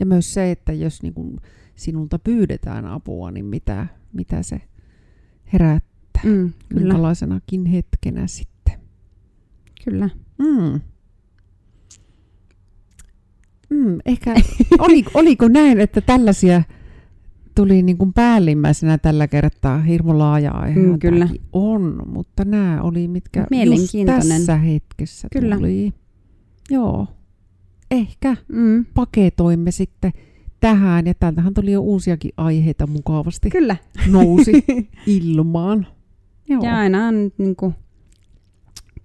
ja 0.00 0.06
myös 0.06 0.34
se, 0.34 0.50
että 0.50 0.72
jos 0.72 1.02
niin 1.02 1.14
kuin 1.14 1.36
sinulta 1.74 2.18
pyydetään 2.18 2.86
apua, 2.86 3.30
niin 3.30 3.44
mitä, 3.44 3.86
mitä 4.12 4.42
se 4.42 4.60
herättää. 5.52 6.22
Mm, 6.24 6.52
kyllä. 6.68 6.82
Minkälaisenakin 6.82 7.66
hetkenä 7.66 8.26
sitten. 8.26 8.74
Kyllä. 9.84 10.10
Mm. 10.38 10.80
Mm, 13.70 13.98
ehkä, 14.06 14.34
oliko, 14.78 15.10
oliko 15.14 15.48
näin, 15.48 15.80
että 15.80 16.00
tällaisia 16.00 16.62
tuli 17.54 17.82
niin 17.82 17.98
kuin 17.98 18.12
päällimmäisenä 18.12 18.98
tällä 18.98 19.28
kertaa 19.28 19.78
hirmu 19.78 20.18
laaja 20.18 20.52
aihe. 20.52 20.80
Mm, 20.80 20.98
kyllä. 20.98 21.28
On, 21.52 22.02
mutta 22.06 22.44
nämä 22.44 22.82
oli 22.82 23.08
mitkä 23.08 23.46
just 23.66 23.94
tässä 24.06 24.56
hetkessä 24.56 25.28
kyllä. 25.32 25.56
tuli. 25.56 25.92
Joo, 26.70 27.06
ehkä 27.90 28.36
mm. 28.48 28.86
paketoimme 28.94 29.70
sitten 29.70 30.12
tähän, 30.60 31.06
ja 31.06 31.14
täältähän 31.14 31.54
tuli 31.54 31.72
jo 31.72 31.80
uusiakin 31.80 32.32
aiheita 32.36 32.86
mukavasti. 32.86 33.50
Kyllä. 33.50 33.76
Nousi 34.10 34.64
ilmaan. 35.06 35.86
Joo. 36.48 36.62
Ja 36.62 36.76
aina 36.76 37.06
on 37.06 37.32
niin 37.38 37.56
kuin 37.56 37.74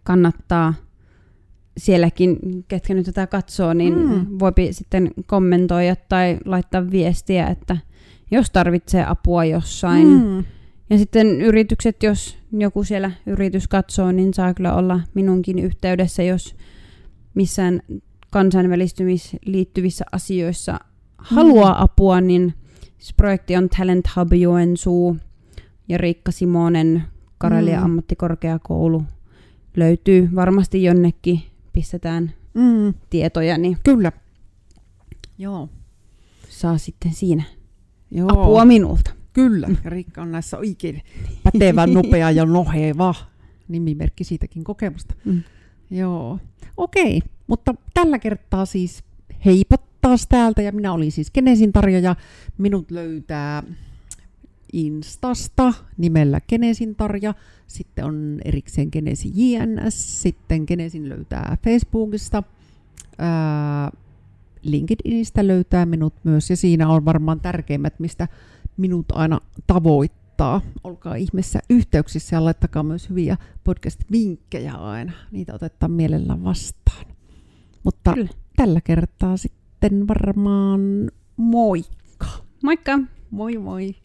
kannattaa 0.04 0.74
sielläkin, 1.78 2.38
ketkä 2.68 2.94
nyt 2.94 3.06
tätä 3.06 3.28
katsoo, 3.28 3.74
niin 3.74 3.94
mm. 4.00 4.26
voi 4.40 4.52
sitten 4.72 5.12
kommentoida 5.26 5.96
tai 5.96 6.38
laittaa 6.46 6.92
viestiä, 6.92 7.48
että 7.48 7.78
jos 8.32 8.52
tarvitsee 8.52 9.06
apua 9.08 9.46
jossain. 9.46 10.08
Mm. 10.08 10.44
Ja 10.90 10.98
sitten 10.98 11.42
yritykset, 11.42 12.04
jos 12.04 12.38
joku 12.52 12.84
siellä 12.84 13.12
yritys 13.26 13.68
katsoo, 13.68 14.12
niin 14.12 14.34
saa 14.34 14.54
kyllä 14.54 14.76
olla 14.76 15.00
minunkin 15.14 15.60
yhteydessä, 15.60 16.24
jos 16.24 16.56
missään 17.34 17.82
kansainvälistymis 18.32 19.36
liittyvissä 19.46 20.06
asioissa 20.12 20.72
mm. 20.72 20.80
haluaa 21.18 21.82
apua, 21.82 22.22
niin 22.22 22.54
siis 22.98 23.14
projekti 23.14 23.56
on 23.56 23.70
Talent 23.70 24.06
Hub 24.16 24.34
Joensuu 24.34 25.18
ja 25.88 25.98
Riikka 25.98 26.32
Simonen, 26.32 27.04
Karelia 27.38 27.80
mm. 27.80 27.86
ammattikorkeakoulu 27.86 29.04
löytyy 29.78 30.30
varmasti 30.36 30.84
jonnekin, 30.84 31.42
pistetään 31.74 32.34
mm. 32.54 32.94
tietoja, 33.10 33.58
niin 33.58 33.78
Kyllä. 33.84 34.12
Joo. 35.38 35.70
saa 36.50 36.78
sitten 36.78 37.14
siinä 37.14 37.44
Joo. 38.12 38.30
apua 38.32 38.66
minulta. 38.66 39.12
Kyllä, 39.34 39.68
ja 39.84 39.90
Riikka 39.90 40.22
on 40.22 40.32
näissä 40.32 40.58
oikein 40.58 41.02
pätevä, 41.44 41.88
nopea 41.88 42.32
ja 42.32 42.46
noheva. 42.46 43.16
Nimimerkki 43.68 44.24
siitäkin 44.24 44.64
kokemusta. 44.64 45.16
Mm. 45.26 45.44
Joo, 45.92 46.40
okei. 46.82 47.22
Mutta 47.48 47.76
tällä 47.94 48.20
kertaa 48.20 48.66
siis 48.66 49.04
heipat 49.46 49.82
taas 50.02 50.28
täältä, 50.30 50.62
ja 50.62 50.72
minä 50.72 50.94
olin 50.94 51.12
siis 51.12 51.32
Kenesin 51.32 51.74
tarjoja. 51.74 52.16
Minut 52.58 52.92
löytää 52.92 53.64
Instasta 54.74 55.74
nimellä 55.98 56.42
Genesin 56.50 56.96
Tarja, 56.96 57.34
sitten 57.68 58.06
on 58.06 58.40
erikseen 58.46 58.90
Genesi 58.92 59.32
JNS, 59.36 60.22
sitten 60.22 60.64
Genesin 60.68 61.10
löytää 61.10 61.58
Facebookista, 61.64 62.44
ää, 63.18 63.92
LinkedInistä 64.62 65.48
löytää 65.48 65.86
minut 65.86 66.14
myös, 66.24 66.50
ja 66.50 66.58
siinä 66.58 66.90
on 66.90 67.06
varmaan 67.06 67.40
tärkeimmät, 67.40 68.00
mistä 68.00 68.28
minut 68.78 69.06
aina 69.12 69.40
tavoittaa. 69.68 70.21
Olkaa 70.84 71.16
ihmeessä 71.16 71.60
yhteyksissä 71.70 72.36
ja 72.36 72.44
laittakaa 72.44 72.84
myös 72.84 73.10
hyviä 73.10 73.38
podcast-vinkkejä 73.64 74.74
aina. 74.74 75.12
Niitä 75.32 75.54
otetaan 75.54 75.92
mielellään 75.92 76.44
vastaan. 76.44 77.06
Mutta 77.84 78.14
Kyllä. 78.14 78.30
tällä 78.56 78.82
kertaa 78.82 79.38
sitten 79.38 80.08
varmaan 80.08 80.82
moikka! 81.38 82.28
Moikka! 82.64 83.00
Moi 83.32 83.58
moi! 83.58 83.96